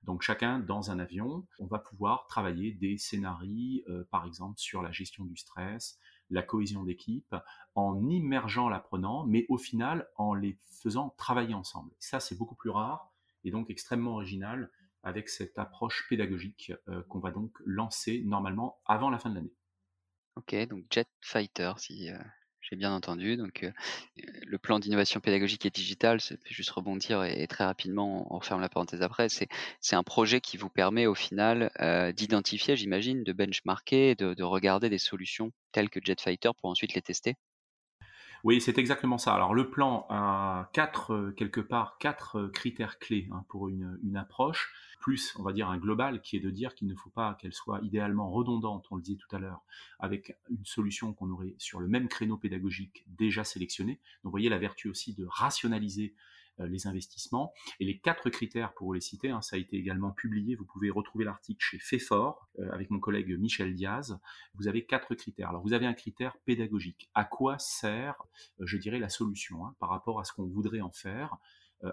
Donc 0.04 0.22
chacun 0.22 0.58
dans 0.58 0.90
un 0.90 0.98
avion, 0.98 1.46
on 1.60 1.66
va 1.66 1.78
pouvoir 1.78 2.26
travailler 2.26 2.72
des 2.72 2.98
scénarios, 2.98 3.82
euh, 3.88 4.04
par 4.10 4.26
exemple 4.26 4.58
sur 4.58 4.82
la 4.82 4.90
gestion 4.90 5.24
du 5.24 5.36
stress, 5.36 5.98
la 6.30 6.42
cohésion 6.42 6.82
d'équipe, 6.82 7.36
en 7.74 8.08
immergeant 8.08 8.68
l'apprenant, 8.68 9.24
mais 9.26 9.46
au 9.48 9.58
final 9.58 10.08
en 10.16 10.34
les 10.34 10.58
faisant 10.82 11.10
travailler 11.16 11.54
ensemble. 11.54 11.92
Ça, 12.00 12.18
c'est 12.18 12.36
beaucoup 12.36 12.56
plus 12.56 12.70
rare 12.70 13.12
et 13.44 13.50
donc 13.50 13.70
extrêmement 13.70 14.14
original 14.14 14.70
avec 15.04 15.28
cette 15.28 15.58
approche 15.58 16.06
pédagogique 16.08 16.72
euh, 16.88 17.02
qu'on 17.04 17.20
va 17.20 17.30
donc 17.30 17.52
lancer 17.64 18.22
normalement 18.24 18.80
avant 18.86 19.10
la 19.10 19.18
fin 19.18 19.30
de 19.30 19.36
l'année. 19.36 19.54
Ok, 20.34 20.54
donc 20.68 20.84
Jet 20.90 21.08
Fighter, 21.20 21.72
si, 21.76 22.10
euh, 22.10 22.18
j'ai 22.62 22.76
bien 22.76 22.92
entendu. 22.92 23.36
Donc, 23.36 23.70
le 24.16 24.58
plan 24.58 24.78
d'innovation 24.78 25.20
pédagogique 25.20 25.66
et 25.66 25.70
digitale, 25.70 26.20
c'est 26.20 26.38
juste 26.46 26.70
rebondir 26.70 27.22
et, 27.24 27.46
très 27.46 27.64
rapidement, 27.64 28.32
on 28.34 28.38
referme 28.38 28.60
la 28.60 28.68
parenthèse 28.68 29.02
après. 29.02 29.28
C'est, 29.28 29.48
un 29.92 30.02
projet 30.02 30.40
qui 30.40 30.56
vous 30.56 30.70
permet 30.70 31.06
au 31.06 31.14
final 31.14 31.70
d'identifier, 32.16 32.76
j'imagine, 32.76 33.24
de 33.24 33.32
benchmarker, 33.32 34.14
de, 34.14 34.34
de 34.34 34.42
regarder 34.42 34.88
des 34.88 34.98
solutions 34.98 35.52
telles 35.72 35.90
que 35.90 36.00
Jetfighter 36.02 36.50
pour 36.60 36.70
ensuite 36.70 36.94
les 36.94 37.02
tester? 37.02 37.36
Oui, 38.44 38.60
c'est 38.60 38.78
exactement 38.78 39.18
ça. 39.18 39.34
Alors 39.34 39.54
le 39.54 39.70
plan 39.70 40.06
a 40.10 40.68
quatre, 40.72 41.32
quelque 41.36 41.60
part, 41.60 41.96
quatre 41.98 42.48
critères 42.48 42.98
clés 42.98 43.28
hein, 43.30 43.44
pour 43.48 43.68
une, 43.68 44.00
une, 44.02 44.16
approche, 44.16 44.74
plus, 45.00 45.34
on 45.38 45.44
va 45.44 45.52
dire, 45.52 45.70
un 45.70 45.78
global 45.78 46.20
qui 46.22 46.36
est 46.36 46.40
de 46.40 46.50
dire 46.50 46.74
qu'il 46.74 46.88
ne 46.88 46.94
faut 46.96 47.10
pas 47.10 47.34
qu'elle 47.40 47.52
soit 47.52 47.80
idéalement 47.82 48.30
redondante, 48.30 48.86
on 48.90 48.96
le 48.96 49.02
disait 49.02 49.18
tout 49.18 49.34
à 49.36 49.38
l'heure, 49.38 49.62
avec 50.00 50.36
une 50.50 50.64
solution 50.64 51.12
qu'on 51.12 51.30
aurait 51.30 51.54
sur 51.58 51.78
le 51.78 51.86
même 51.86 52.08
créneau 52.08 52.36
pédagogique 52.36 53.04
déjà 53.06 53.44
sélectionné. 53.44 53.92
Donc 53.92 54.24
vous 54.24 54.30
voyez 54.32 54.48
la 54.48 54.58
vertu 54.58 54.88
aussi 54.88 55.14
de 55.14 55.24
rationaliser 55.24 56.14
euh, 56.16 56.31
les 56.58 56.86
investissements. 56.86 57.52
Et 57.80 57.84
les 57.84 57.98
quatre 57.98 58.30
critères, 58.30 58.74
pour 58.74 58.94
les 58.94 59.00
citer, 59.00 59.30
hein, 59.30 59.42
ça 59.42 59.56
a 59.56 59.58
été 59.58 59.76
également 59.76 60.10
publié, 60.10 60.54
vous 60.54 60.64
pouvez 60.64 60.90
retrouver 60.90 61.24
l'article 61.24 61.64
chez 61.64 61.78
FEFOR 61.78 62.48
euh, 62.58 62.70
avec 62.72 62.90
mon 62.90 63.00
collègue 63.00 63.38
Michel 63.38 63.74
Diaz. 63.74 64.18
Vous 64.54 64.68
avez 64.68 64.84
quatre 64.84 65.14
critères. 65.14 65.48
Alors 65.48 65.62
vous 65.62 65.72
avez 65.72 65.86
un 65.86 65.94
critère 65.94 66.36
pédagogique. 66.44 67.10
À 67.14 67.24
quoi 67.24 67.58
sert, 67.58 68.22
euh, 68.60 68.66
je 68.66 68.76
dirais, 68.76 68.98
la 68.98 69.08
solution 69.08 69.66
hein, 69.66 69.74
par 69.78 69.88
rapport 69.88 70.20
à 70.20 70.24
ce 70.24 70.32
qu'on 70.32 70.46
voudrait 70.46 70.80
en 70.80 70.92
faire? 70.92 71.36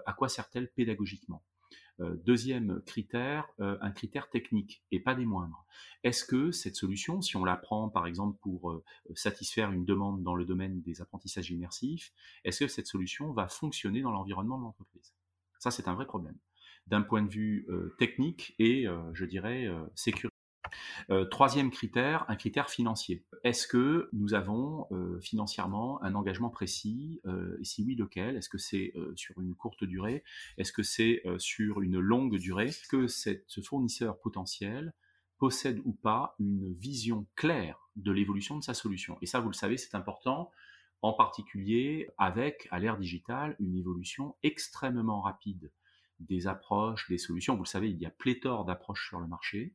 À 0.06 0.12
quoi 0.12 0.28
sert-elle 0.28 0.70
pédagogiquement? 0.70 1.42
euh, 1.42 1.49
deuxième 2.24 2.80
critère, 2.82 3.48
euh, 3.60 3.76
un 3.80 3.90
critère 3.90 4.30
technique, 4.30 4.82
et 4.90 5.00
pas 5.00 5.14
des 5.14 5.26
moindres. 5.26 5.66
Est-ce 6.02 6.24
que 6.24 6.50
cette 6.50 6.76
solution, 6.76 7.20
si 7.20 7.36
on 7.36 7.44
la 7.44 7.56
prend 7.56 7.88
par 7.88 8.06
exemple 8.06 8.38
pour 8.40 8.70
euh, 8.70 8.84
satisfaire 9.14 9.72
une 9.72 9.84
demande 9.84 10.22
dans 10.22 10.34
le 10.34 10.44
domaine 10.44 10.80
des 10.82 11.00
apprentissages 11.00 11.50
immersifs, 11.50 12.12
est-ce 12.44 12.64
que 12.64 12.68
cette 12.68 12.86
solution 12.86 13.32
va 13.32 13.48
fonctionner 13.48 14.02
dans 14.02 14.12
l'environnement 14.12 14.58
de 14.58 14.64
l'entreprise? 14.64 15.14
Ça, 15.58 15.70
c'est 15.70 15.88
un 15.88 15.94
vrai 15.94 16.06
problème 16.06 16.36
d'un 16.86 17.02
point 17.02 17.22
de 17.22 17.30
vue 17.30 17.68
technique 17.98 18.54
et, 18.58 18.86
je 19.12 19.24
dirais, 19.24 19.68
sécuritaire. 19.94 20.39
Euh, 21.10 21.24
troisième 21.24 21.70
critère, 21.70 22.24
un 22.28 22.36
critère 22.36 22.70
financier. 22.70 23.24
Est-ce 23.44 23.66
que 23.66 24.08
nous 24.12 24.34
avons 24.34 24.86
euh, 24.92 25.20
financièrement 25.20 26.02
un 26.02 26.14
engagement 26.14 26.50
précis 26.50 27.20
euh, 27.26 27.56
Et 27.60 27.64
si 27.64 27.84
oui, 27.84 27.94
lequel? 27.94 28.36
Est-ce 28.36 28.48
que 28.48 28.58
c'est 28.58 28.92
sur 29.16 29.40
une 29.40 29.54
courte 29.54 29.84
durée? 29.84 30.24
Est-ce 30.58 30.72
que 30.72 30.82
c'est 30.82 31.22
sur 31.38 31.80
une 31.80 31.98
longue 31.98 32.36
durée? 32.36 32.66
Est-ce 32.66 32.88
que 32.88 33.06
ce 33.06 33.60
fournisseur 33.60 34.18
potentiel 34.20 34.92
possède 35.38 35.80
ou 35.84 35.92
pas 35.92 36.34
une 36.38 36.72
vision 36.74 37.26
claire 37.36 37.90
de 37.96 38.12
l'évolution 38.12 38.58
de 38.58 38.62
sa 38.62 38.74
solution? 38.74 39.18
Et 39.22 39.26
ça, 39.26 39.40
vous 39.40 39.48
le 39.48 39.54
savez, 39.54 39.76
c'est 39.76 39.94
important 39.94 40.50
en 41.02 41.12
particulier 41.12 42.08
avec, 42.18 42.68
à 42.70 42.78
l'ère 42.78 42.98
digitale, 42.98 43.56
une 43.58 43.76
évolution 43.76 44.36
extrêmement 44.42 45.22
rapide 45.22 45.70
des 46.20 46.46
approches, 46.46 47.08
des 47.08 47.18
solutions. 47.18 47.56
Vous 47.56 47.62
le 47.62 47.68
savez, 47.68 47.90
il 47.90 47.98
y 47.98 48.06
a 48.06 48.10
pléthore 48.10 48.64
d'approches 48.64 49.08
sur 49.08 49.20
le 49.20 49.26
marché. 49.26 49.72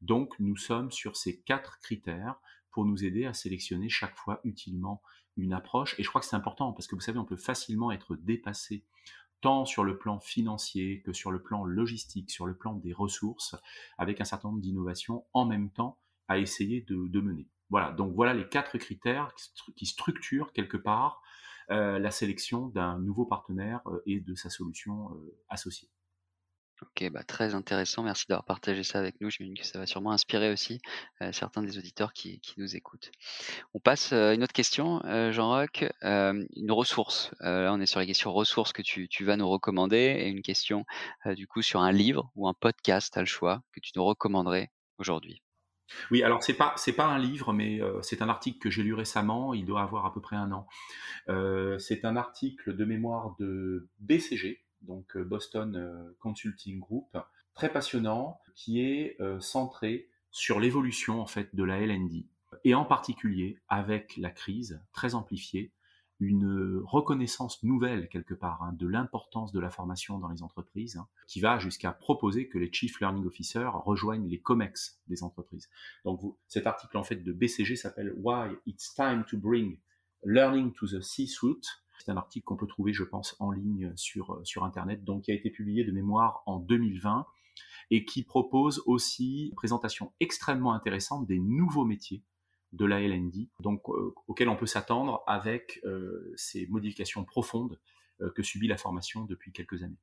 Donc, 0.00 0.34
nous 0.38 0.56
sommes 0.56 0.90
sur 0.90 1.16
ces 1.16 1.40
quatre 1.40 1.78
critères 1.80 2.40
pour 2.70 2.84
nous 2.84 3.04
aider 3.04 3.24
à 3.24 3.34
sélectionner 3.34 3.88
chaque 3.88 4.16
fois 4.16 4.40
utilement 4.44 5.02
une 5.36 5.52
approche. 5.52 5.98
Et 5.98 6.02
je 6.02 6.08
crois 6.08 6.20
que 6.20 6.26
c'est 6.26 6.36
important 6.36 6.72
parce 6.72 6.86
que 6.86 6.94
vous 6.94 7.00
savez, 7.00 7.18
on 7.18 7.24
peut 7.24 7.36
facilement 7.36 7.90
être 7.90 8.16
dépassé 8.16 8.84
tant 9.40 9.64
sur 9.64 9.84
le 9.84 9.98
plan 9.98 10.18
financier 10.18 11.00
que 11.02 11.12
sur 11.12 11.30
le 11.30 11.42
plan 11.42 11.64
logistique, 11.64 12.30
sur 12.30 12.46
le 12.46 12.56
plan 12.56 12.74
des 12.74 12.92
ressources, 12.92 13.54
avec 13.96 14.20
un 14.20 14.24
certain 14.24 14.48
nombre 14.48 14.60
d'innovations 14.60 15.24
en 15.32 15.46
même 15.46 15.70
temps 15.70 15.98
à 16.26 16.38
essayer 16.38 16.82
de, 16.82 17.20
mener. 17.20 17.48
Voilà, 17.70 17.92
donc 17.92 18.14
voilà 18.14 18.34
les 18.34 18.48
quatre 18.48 18.78
critères 18.78 19.34
qui 19.76 19.86
structurent 19.86 20.52
quelque 20.52 20.76
part 20.76 21.22
euh, 21.70 21.98
la 21.98 22.10
sélection 22.10 22.68
d'un 22.68 22.98
nouveau 22.98 23.26
partenaire 23.26 23.82
euh, 23.86 24.02
et 24.06 24.20
de 24.20 24.34
sa 24.34 24.48
solution 24.48 25.10
euh, 25.12 25.38
associée. 25.50 25.90
OK, 26.80 27.10
bah, 27.10 27.24
très 27.24 27.54
intéressant. 27.54 28.04
Merci 28.04 28.26
d'avoir 28.28 28.44
partagé 28.44 28.84
ça 28.84 29.00
avec 29.00 29.20
nous. 29.20 29.30
J'imagine 29.30 29.56
que 29.56 29.66
ça 29.66 29.80
va 29.80 29.86
sûrement 29.86 30.12
inspirer 30.12 30.52
aussi, 30.52 30.80
euh, 31.22 31.32
certains 31.32 31.62
des 31.62 31.76
auditeurs 31.76 32.12
qui 32.12 32.40
nous 32.56 32.76
écoutent. 32.76 33.10
On 33.74 33.80
passe, 33.80 34.12
euh, 34.12 34.30
à 34.30 34.34
une 34.34 34.44
autre 34.44 34.52
question, 34.52 35.04
euh, 35.04 35.32
Jean-Roch, 35.32 35.84
une 36.02 36.70
ressource. 36.70 37.34
là, 37.40 37.72
on 37.72 37.80
est 37.80 37.86
sur 37.86 38.00
les 38.00 38.06
questions 38.06 38.32
ressources 38.32 38.72
que 38.72 38.82
tu 38.82 39.24
vas 39.24 39.36
nous 39.36 39.48
recommander 39.48 39.96
et 39.96 40.28
une 40.28 40.42
question, 40.42 40.84
du 41.26 41.46
coup, 41.46 41.62
sur 41.62 41.80
un 41.80 41.92
livre 41.92 42.30
ou 42.36 42.48
un 42.48 42.54
podcast, 42.54 43.16
as 43.16 43.20
le 43.20 43.26
choix, 43.26 43.62
que 43.72 43.80
tu 43.80 43.92
nous 43.96 44.04
recommanderais 44.04 44.70
aujourd'hui? 44.98 45.42
Oui, 46.10 46.22
alors 46.22 46.42
c'est 46.42 46.54
pas 46.54 46.74
c'est 46.76 46.92
pas 46.92 47.06
un 47.06 47.18
livre, 47.18 47.52
mais 47.52 47.80
c'est 48.02 48.20
un 48.20 48.28
article 48.28 48.58
que 48.58 48.70
j'ai 48.70 48.82
lu 48.82 48.94
récemment, 48.94 49.54
il 49.54 49.64
doit 49.64 49.82
avoir 49.82 50.04
à 50.06 50.12
peu 50.12 50.20
près 50.20 50.36
un 50.36 50.52
an. 50.52 50.66
c'est 51.78 52.04
un 52.04 52.16
article 52.16 52.76
de 52.76 52.84
mémoire 52.84 53.34
de 53.38 53.88
BCG, 54.00 54.62
donc 54.82 55.16
euh, 55.16 55.24
Boston 55.24 55.76
euh, 55.76 56.16
Consulting 56.20 56.78
Group, 56.78 57.16
très 57.54 57.72
passionnant, 57.72 58.40
qui 58.54 58.80
est 58.80 59.16
euh, 59.20 59.40
centré 59.40 60.08
sur 60.30 60.60
l'évolution 60.60 61.20
en 61.20 61.26
fait 61.26 61.54
de 61.54 61.64
la 61.64 61.78
LND 61.80 62.26
et 62.64 62.74
en 62.74 62.84
particulier 62.84 63.58
avec 63.68 64.16
la 64.16 64.30
crise 64.30 64.80
très 64.92 65.14
amplifiée, 65.14 65.72
une 66.20 66.82
reconnaissance 66.84 67.62
nouvelle 67.62 68.08
quelque 68.08 68.34
part 68.34 68.62
hein, 68.62 68.72
de 68.72 68.88
l'importance 68.88 69.52
de 69.52 69.60
la 69.60 69.70
formation 69.70 70.18
dans 70.18 70.28
les 70.28 70.42
entreprises, 70.42 70.96
hein, 70.96 71.06
qui 71.28 71.40
va 71.40 71.58
jusqu'à 71.58 71.92
proposer 71.92 72.48
que 72.48 72.58
les 72.58 72.72
Chief 72.72 72.98
Learning 73.00 73.24
Officers 73.24 73.70
rejoignent 73.84 74.28
les 74.28 74.40
COMEX 74.40 75.00
des 75.06 75.22
entreprises. 75.22 75.68
Donc 76.04 76.20
cet 76.48 76.66
article 76.66 76.96
en 76.96 77.04
fait 77.04 77.22
de 77.22 77.32
BCG 77.32 77.76
s'appelle 77.76 78.12
Why 78.16 78.50
It's 78.66 78.94
Time 78.94 79.24
to 79.28 79.36
Bring 79.36 79.78
Learning 80.24 80.72
to 80.72 80.88
the 80.88 81.00
C-Suite 81.00 81.68
c'est 81.98 82.10
un 82.10 82.16
article 82.16 82.44
qu'on 82.44 82.56
peut 82.56 82.66
trouver, 82.66 82.92
je 82.92 83.04
pense, 83.04 83.36
en 83.38 83.50
ligne 83.50 83.92
sur, 83.96 84.32
euh, 84.34 84.62
Internet, 84.62 85.04
donc 85.04 85.24
qui 85.24 85.30
a 85.30 85.34
été 85.34 85.50
publié 85.50 85.84
de 85.84 85.92
mémoire 85.92 86.42
en 86.46 86.58
2020 86.58 87.26
et 87.90 88.04
qui 88.04 88.22
propose 88.22 88.82
aussi 88.86 89.48
une 89.48 89.54
présentation 89.54 90.12
extrêmement 90.20 90.72
intéressante 90.72 91.26
des 91.26 91.38
nouveaux 91.38 91.84
métiers 91.84 92.22
de 92.72 92.84
la 92.84 93.00
LND, 93.00 93.48
donc 93.60 93.88
euh, 93.88 94.14
auxquels 94.26 94.48
on 94.48 94.56
peut 94.56 94.66
s'attendre 94.66 95.22
avec 95.26 95.80
euh, 95.84 96.32
ces 96.36 96.66
modifications 96.66 97.24
profondes 97.24 97.78
que 98.34 98.42
subit 98.42 98.66
la 98.66 98.76
formation 98.76 99.24
depuis 99.24 99.52
quelques 99.52 99.84
années. 99.84 100.00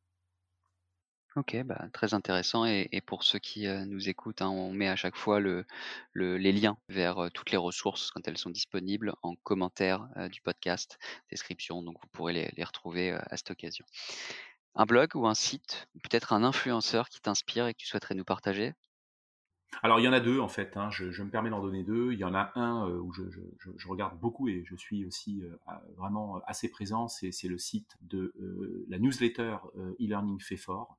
OK, 1.36 1.58
bah, 1.66 1.90
très 1.92 2.14
intéressant 2.14 2.64
et 2.66 3.02
pour 3.06 3.24
ceux 3.24 3.40
qui, 3.40 3.68
euh, 3.68 3.84
nous 3.84 4.08
écoutent, 4.08 4.42
hein, 4.42 4.50
on 4.50 4.72
met 4.72 4.88
à 4.88 4.96
chaque 4.96 5.18
fois 5.18 5.42
le 5.42 5.66
le 6.14 6.38
les 6.38 6.54
liens 6.54 6.78
vers, 6.88 7.26
euh, 7.26 7.30
toutes 7.30 7.52
les 7.52 7.58
ressources 7.58 8.10
quand 8.12 8.26
elles 8.26 8.38
sont 8.38 8.50
disponibles 8.50 9.14
en 9.22 9.36
commentaire, 9.44 10.08
euh, 10.16 10.30
du 10.30 10.40
podcast, 10.40 10.98
description, 11.30 11.84
donc 11.84 11.98
vous 12.02 12.08
pourrez 12.14 12.52
les 12.56 12.64
retrouver, 12.64 13.12
à 13.12 13.36
cette 13.36 13.52
occasion. 13.52 13.86
Un 14.76 14.86
blog 14.86 15.16
ou 15.16 15.28
un 15.28 15.34
site, 15.36 15.90
peut-être 16.04 16.32
un 16.32 16.44
influenceur 16.44 17.10
qui 17.10 17.20
t'inspire 17.20 17.68
et 17.68 17.74
que 17.74 17.80
tu 17.80 17.88
souhaiterais 17.88 18.16
nous 18.16 18.24
partager? 18.24 18.74
Alors 19.84 20.00
il 20.00 20.04
y 20.04 20.08
en 20.08 20.14
a 20.14 20.22
deux 20.22 20.40
en 20.40 20.48
fait, 20.48 20.78
hein, 20.78 20.90
je 20.90 21.22
me 21.22 21.30
permets 21.30 21.50
d'en 21.50 21.62
donner 21.62 21.84
deux. 21.84 22.14
Il 22.14 22.20
y 22.20 22.24
en 22.24 22.34
a 22.34 22.54
un, 22.56 22.88
où 22.88 23.12
je 23.14 23.88
regarde 23.90 24.18
beaucoup 24.22 24.48
et 24.48 24.64
je 24.66 24.76
suis 24.78 25.06
aussi, 25.06 25.44
vraiment, 25.98 26.40
assez 26.48 26.70
présent, 26.70 27.10
c'est 27.10 27.34
c'est 27.34 27.50
le 27.50 27.58
site 27.58 27.98
de, 28.02 28.34
la 28.88 29.00
newsletter, 29.00 29.58
e-learning 30.00 30.40
fait 30.40 30.56
fort. 30.56 30.98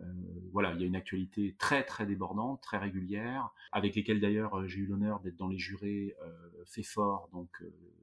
Euh, 0.00 0.04
voilà, 0.52 0.72
il 0.74 0.80
y 0.80 0.84
a 0.84 0.86
une 0.86 0.96
actualité 0.96 1.54
très 1.58 1.84
très 1.84 2.06
débordante, 2.06 2.60
très 2.60 2.78
régulière, 2.78 3.50
avec 3.72 3.94
lesquelles 3.94 4.20
d'ailleurs 4.20 4.58
euh, 4.58 4.66
j'ai 4.66 4.80
eu 4.80 4.86
l'honneur 4.86 5.20
d'être 5.20 5.36
dans 5.36 5.48
les 5.48 5.58
jurés 5.58 6.16
euh, 6.22 6.64
fait 6.66 6.82
fort 6.82 7.28
donc 7.32 7.62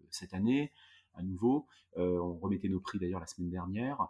cette 0.09 0.33
année 0.33 0.71
à 1.13 1.23
nouveau. 1.23 1.67
on 1.95 2.35
remettait 2.35 2.69
nos 2.69 2.79
prix 2.79 2.99
d'ailleurs 2.99 3.19
la 3.19 3.25
semaine 3.25 3.49
dernière. 3.49 4.07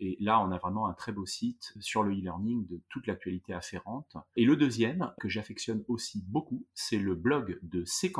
et 0.00 0.16
là, 0.20 0.40
on 0.40 0.50
a 0.50 0.58
vraiment 0.58 0.88
un 0.88 0.92
très 0.92 1.12
beau 1.12 1.24
site 1.24 1.72
sur 1.80 2.02
le 2.02 2.12
e-learning 2.12 2.66
de 2.66 2.80
toute 2.88 3.06
l'actualité 3.06 3.54
afférente. 3.54 4.16
Et 4.34 4.44
le 4.44 4.56
deuxième, 4.56 5.12
que 5.20 5.28
j'affectionne 5.28 5.84
aussi 5.86 6.22
beaucoup, 6.26 6.66
c'est 6.74 6.98
le 6.98 7.14
blog 7.14 7.60
de 7.62 7.84
C 7.84 8.10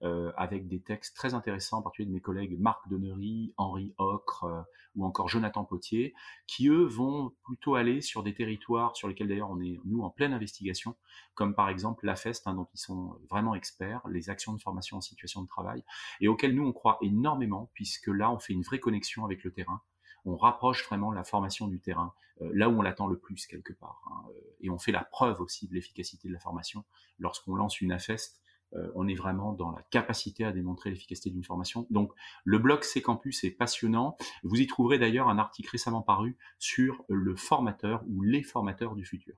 Campus, 0.00 0.32
avec 0.36 0.68
des 0.68 0.80
textes 0.80 1.16
très 1.16 1.34
intéressants, 1.34 1.78
en 1.78 1.82
particulier 1.82 2.08
de 2.08 2.14
mes 2.14 2.20
collègues 2.20 2.58
Marc 2.58 2.88
Donnery, 2.88 3.54
Henri 3.56 3.94
Ocre 3.98 4.46
ou 4.94 5.04
encore 5.04 5.28
Jonathan 5.28 5.64
Potier, 5.64 6.14
qui 6.46 6.68
eux 6.68 6.84
vont 6.84 7.32
plutôt 7.44 7.74
aller 7.74 8.00
sur 8.00 8.22
des 8.22 8.34
territoires 8.34 8.96
sur 8.96 9.08
lesquels 9.08 9.28
d'ailleurs 9.28 9.50
on 9.50 9.60
est 9.60 9.78
nous 9.84 10.02
en 10.02 10.10
pleine 10.10 10.32
investigation, 10.32 10.96
comme 11.34 11.54
par 11.54 11.68
exemple 11.68 12.06
la 12.06 12.16
FEST, 12.16 12.46
hein, 12.46 12.54
dont 12.54 12.68
ils 12.74 12.78
sont 12.78 13.18
vraiment 13.30 13.54
experts, 13.54 14.06
les 14.08 14.30
actions 14.30 14.52
de 14.52 14.60
formation 14.60 14.98
en 14.98 15.00
situation 15.00 15.42
de 15.42 15.48
travail, 15.48 15.82
et 16.20 16.28
auxquelles 16.28 16.54
nous 16.54 16.66
on 16.66 16.72
croit 16.72 16.98
énormément, 17.02 17.70
puisque 17.74 18.08
là 18.08 18.30
on 18.30 18.38
fait 18.38 18.52
une 18.52 18.62
vraie 18.62 18.80
connexion 18.80 19.24
avec 19.24 19.44
le 19.44 19.52
terrain 19.52 19.80
on 20.26 20.36
rapproche 20.36 20.84
vraiment 20.84 21.12
la 21.12 21.24
formation 21.24 21.68
du 21.68 21.80
terrain, 21.80 22.12
euh, 22.42 22.50
là 22.52 22.68
où 22.68 22.78
on 22.78 22.82
l'attend 22.82 23.06
le 23.06 23.16
plus 23.16 23.46
quelque 23.46 23.72
part. 23.72 24.02
Hein, 24.10 24.28
euh, 24.30 24.56
et 24.60 24.70
on 24.70 24.78
fait 24.78 24.92
la 24.92 25.04
preuve 25.04 25.40
aussi 25.40 25.68
de 25.68 25.74
l'efficacité 25.74 26.28
de 26.28 26.32
la 26.32 26.40
formation. 26.40 26.84
Lorsqu'on 27.18 27.54
lance 27.54 27.80
une 27.80 27.92
AFEST, 27.92 28.40
euh, 28.74 28.90
on 28.94 29.08
est 29.08 29.14
vraiment 29.14 29.52
dans 29.52 29.70
la 29.70 29.82
capacité 29.90 30.44
à 30.44 30.52
démontrer 30.52 30.90
l'efficacité 30.90 31.30
d'une 31.30 31.44
formation. 31.44 31.86
Donc 31.90 32.12
le 32.44 32.58
blog 32.58 32.82
C 32.82 33.02
Campus 33.02 33.44
est 33.44 33.50
passionnant. 33.50 34.16
Vous 34.42 34.56
y 34.56 34.66
trouverez 34.66 34.98
d'ailleurs 34.98 35.28
un 35.28 35.38
article 35.38 35.70
récemment 35.70 36.02
paru 36.02 36.36
sur 36.58 37.04
le 37.08 37.36
formateur 37.36 38.02
ou 38.08 38.22
les 38.22 38.42
formateurs 38.42 38.94
du 38.94 39.04
futur. 39.04 39.34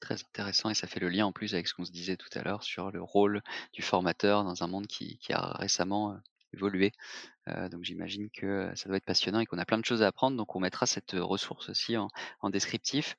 Très 0.00 0.14
intéressant 0.14 0.70
et 0.70 0.74
ça 0.74 0.86
fait 0.86 1.00
le 1.00 1.08
lien 1.08 1.26
en 1.26 1.32
plus 1.32 1.54
avec 1.54 1.66
ce 1.68 1.74
qu'on 1.74 1.84
se 1.84 1.92
disait 1.92 2.16
tout 2.16 2.28
à 2.34 2.42
l'heure 2.42 2.62
sur 2.62 2.90
le 2.90 3.02
rôle 3.02 3.42
du 3.72 3.82
formateur 3.82 4.44
dans 4.44 4.62
un 4.62 4.66
monde 4.66 4.86
qui, 4.86 5.18
qui 5.18 5.32
a 5.32 5.54
récemment 5.54 6.16
évoluer. 6.52 6.92
donc 7.70 7.84
j'imagine 7.84 8.28
que 8.30 8.70
ça 8.74 8.88
doit 8.88 8.96
être 8.96 9.04
passionnant 9.04 9.40
et 9.40 9.46
qu'on 9.46 9.58
a 9.58 9.64
plein 9.64 9.78
de 9.78 9.84
choses 9.84 10.02
à 10.02 10.08
apprendre. 10.08 10.36
Donc 10.36 10.56
on 10.56 10.60
mettra 10.60 10.86
cette 10.86 11.12
ressource 11.12 11.68
aussi 11.68 11.96
en, 11.96 12.10
descriptif. 12.50 13.16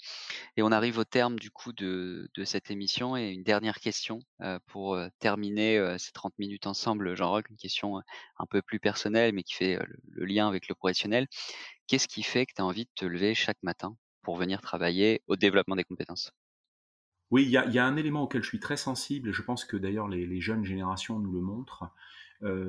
Et 0.58 0.64
on 0.64 0.72
arrive 0.72 0.98
au 0.98 1.04
terme 1.04 1.40
du 1.40 1.52
coup 1.52 1.72
de, 1.74 2.30
cette 2.46 2.72
émission 2.72 3.16
et 3.16 3.30
une 3.30 3.44
dernière 3.44 3.80
question 3.80 4.20
pour 4.68 5.00
terminer 5.20 5.96
ces 5.98 6.12
30 6.12 6.34
minutes 6.40 6.68
ensemble, 6.68 7.16
Jean-Roch, 7.16 7.46
une 7.50 7.58
question 7.58 8.02
un 8.40 8.46
peu 8.46 8.62
plus 8.62 8.80
personnelle 8.80 9.34
mais 9.34 9.44
qui 9.44 9.54
fait 9.54 9.80
le, 10.14 10.26
lien 10.26 10.48
avec 10.48 10.68
le 10.68 10.76
professionnel. 10.76 11.28
Qu'est-ce 11.88 12.08
qui 12.08 12.24
fait 12.24 12.46
que 12.46 12.54
tu 12.56 12.62
as 12.62 12.66
envie 12.66 12.86
de 12.86 12.92
te 12.96 13.06
lever 13.06 13.34
chaque 13.34 13.62
matin 13.64 13.96
pour 14.24 14.36
venir 14.36 14.62
travailler 14.62 15.22
au 15.28 15.38
développement 15.38 15.76
des 15.76 15.86
compétences? 15.86 16.34
Oui, 17.30 17.44
il 17.44 17.50
y 17.50 17.58
a, 17.58 17.86
un 17.86 17.98
élément 17.98 18.24
auquel 18.24 18.42
je 18.42 18.48
suis 18.48 18.60
très 18.60 18.78
sensible, 18.78 19.30
et 19.30 19.34
je 19.34 19.42
pense 19.42 19.66
que 19.66 19.76
d'ailleurs 19.76 20.08
les, 20.08 20.42
jeunes 20.42 20.64
générations 20.64 21.20
nous 21.20 21.32
le 21.32 21.42
montrent, 21.42 21.84
euh, 21.84 21.88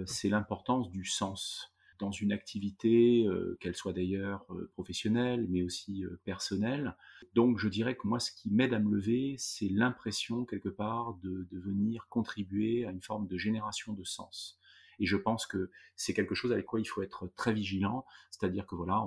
c'est 0.06 0.28
l'importance 0.28 0.90
du 0.90 1.04
sens 1.04 1.72
dans 1.98 2.10
une 2.10 2.32
activité, 2.32 3.26
euh, 3.26 3.56
qu'elle 3.60 3.74
soit 3.74 3.92
d'ailleurs 3.92 4.44
euh, 4.50 4.70
professionnelle, 4.72 5.46
mais 5.48 5.62
aussi 5.62 6.04
personnelle. 6.24 6.96
Donc 7.34 7.58
je 7.58 7.68
dirais 7.68 7.96
que 7.96 8.06
moi, 8.06 8.20
ce 8.20 8.32
qui 8.32 8.50
m'aide 8.50 8.72
à 8.72 8.78
me 8.78 8.94
lever, 8.94 9.34
c'est 9.38 9.68
l'impression 9.68 10.44
quelque 10.44 10.68
part 10.68 11.14
de, 11.22 11.46
de, 11.50 11.58
venir 11.58 12.06
contribuer 12.08 12.86
à 12.86 12.90
une 12.90 13.02
forme 13.02 13.26
de 13.26 13.36
génération 13.36 13.92
de 13.92 14.04
sens. 14.04 14.58
Et 15.00 15.06
je 15.06 15.16
pense 15.16 15.46
que 15.46 15.70
c'est 15.96 16.14
quelque 16.14 16.34
chose 16.34 16.52
avec 16.52 16.66
quoi 16.66 16.80
il 16.80 16.84
faut 16.84 17.02
être 17.02 17.28
très 17.36 17.52
vigilant, 17.52 18.04
c'est-à-dire 18.30 18.66
que 18.66 18.74
voilà, 18.74 19.04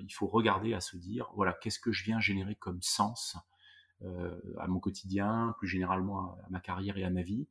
il 0.00 0.10
faut 0.10 0.26
regarder 0.26 0.72
à 0.72 0.80
se 0.80 0.96
dire, 0.96 1.30
voilà, 1.34 1.52
qu'est-ce 1.52 1.78
que 1.78 1.92
je 1.92 2.04
viens 2.04 2.20
générer 2.20 2.54
comme 2.54 2.80
sens 2.82 3.36
à 4.58 4.66
mon 4.66 4.80
quotidien, 4.80 5.54
plus 5.58 5.68
généralement 5.68 6.32
à 6.32 6.46
ma 6.48 6.58
carrière 6.58 6.96
et 6.96 7.04
à 7.04 7.10
ma 7.10 7.20
vie. 7.20 7.46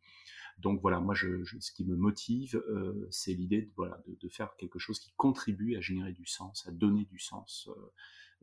Donc 0.59 0.81
voilà, 0.81 0.99
moi, 0.99 1.15
je, 1.15 1.43
ce 1.59 1.71
qui 1.71 1.85
me 1.85 1.95
motive, 1.95 2.61
euh, 2.69 3.07
c'est 3.11 3.33
l'idée 3.33 3.61
de, 3.61 3.71
voilà, 3.77 4.01
de, 4.05 4.29
faire 4.29 4.55
quelque 4.57 4.77
chose 4.77 4.99
qui 4.99 5.13
contribue 5.15 5.75
à 5.77 5.81
générer 5.81 6.11
du 6.11 6.25
sens, 6.25 6.67
à 6.67 6.71
donner 6.71 7.05
du 7.05 7.19
sens. 7.19 7.69
Euh, 7.69 7.91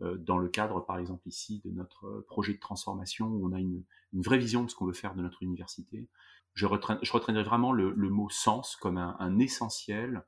euh, 0.02 0.16
dans 0.18 0.38
le 0.38 0.48
cadre, 0.48 0.84
par 0.84 0.98
exemple, 0.98 1.26
ici, 1.28 1.60
de 1.64 1.70
notre 1.70 2.24
projet 2.28 2.54
de 2.54 2.58
transformation, 2.58 3.28
où 3.28 3.46
on 3.48 3.52
a 3.52 3.60
une, 3.60 3.84
vraie 4.12 4.38
vision 4.38 4.64
de 4.64 4.70
ce 4.70 4.74
qu'on 4.74 4.86
veut 4.86 4.94
faire 4.94 5.14
de 5.14 5.22
notre 5.22 5.42
université. 5.42 6.08
Je, 6.54 6.64
retiendrai 6.66 7.42
vraiment 7.42 7.72
le, 7.72 7.94
mot 8.08 8.30
sens 8.30 8.76
comme 8.76 8.96
un, 8.96 9.38
essentiel 9.38 10.22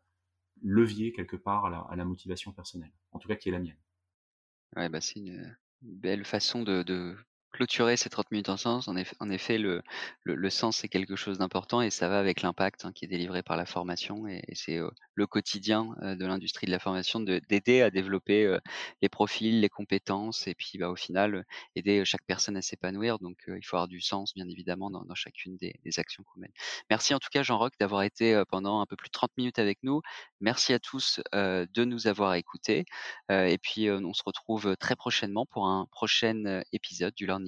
levier 0.62 1.12
quelque 1.12 1.37
part 1.37 1.66
à 1.66 1.96
la, 1.96 2.05
motivation 2.05 2.53
personnelle, 2.53 2.92
en 3.12 3.18
tout 3.18 3.29
cas 3.29 3.37
qui 3.37 3.48
est 3.48 3.53
la 3.53 3.61
mienne. 3.61 3.79
Ouais, 4.77 4.90
bah 4.90 5.01
c'est 5.01 5.20
une 5.20 5.57
belle 5.81 6.27
façon 6.27 6.62
de, 6.62 7.16
clôturer 7.59 7.97
ces 7.97 8.09
30 8.09 8.31
minutes 8.31 8.51
en 8.51 8.57
sens, 8.57 8.87
en 8.87 8.97
effet, 9.31 9.59
le, 9.59 9.83
le, 10.23 10.49
sens 10.49 10.77
c'est 10.77 10.87
quelque 10.87 11.16
chose 11.16 11.38
d'important 11.38 11.83
et 11.83 11.90
ça 11.90 12.09
va 12.09 12.21
avec 12.21 12.42
l'impact 12.42 12.85
hein, 12.85 12.92
qui 12.92 13.05
est 13.05 13.09
délivré 13.09 13.42
par 13.42 13.57
la 13.57 13.66
formation 13.66 14.29
et, 14.29 14.44
c'est 14.55 14.79
le 15.14 15.27
quotidien 15.27 15.97
de 16.01 16.25
l'industrie 16.25 16.68
de 16.68 16.71
la 16.71 16.79
formation 16.79 17.18
d'aider 17.18 17.83
à 17.83 17.90
développer 17.90 18.57
les 19.03 19.09
profils, 19.09 19.61
les 19.61 19.68
compétences 19.68 20.47
et 20.47 20.55
puis 20.55 20.79
bah, 20.79 20.88
au 20.88 20.94
final 20.94 21.44
aider 21.75 22.05
chaque 22.05 22.23
personne 22.29 22.57
à 22.57 22.62
s'épanouir. 22.62 23.18
Donc 23.18 23.38
il 23.49 23.64
faut 23.64 23.77
avoir 23.77 23.88
du 23.88 24.01
sens 24.01 24.35
bien 24.35 24.49
évidemment 24.49 24.88
dans, 24.90 25.14
chacune 25.16 25.57
des, 25.57 25.75
actions 25.99 26.23
qu'on 26.23 26.40
mène. 26.40 26.53
Merci 26.90 27.12
en 27.12 27.18
tout 27.18 27.29
cas 27.33 27.42
Jean-Roch 27.42 27.73
d'avoir 27.81 28.03
été 28.03 28.40
pendant 28.51 28.81
un 28.81 28.87
peu 28.87 28.94
plus 28.94 29.09
de 29.09 29.12
30 29.12 29.33
minutes 29.37 29.59
avec 29.59 29.79
nous. 29.83 30.01
Merci 30.40 30.73
à 30.75 30.79
tous 30.79 31.21
de 31.33 31.85
nous 31.85 32.07
avoir 32.07 32.35
écoutés 32.35 32.85
et 33.31 33.59
puis 33.59 33.90
on 33.90 34.14
se 34.14 34.23
retrouve 34.25 34.77
très 34.77 34.94
prochainement 34.94 35.44
pour 35.44 35.66
un 35.66 35.87
prochain 35.90 36.62
épisode 36.73 37.14
du 37.14 37.27
Learning 37.27 37.48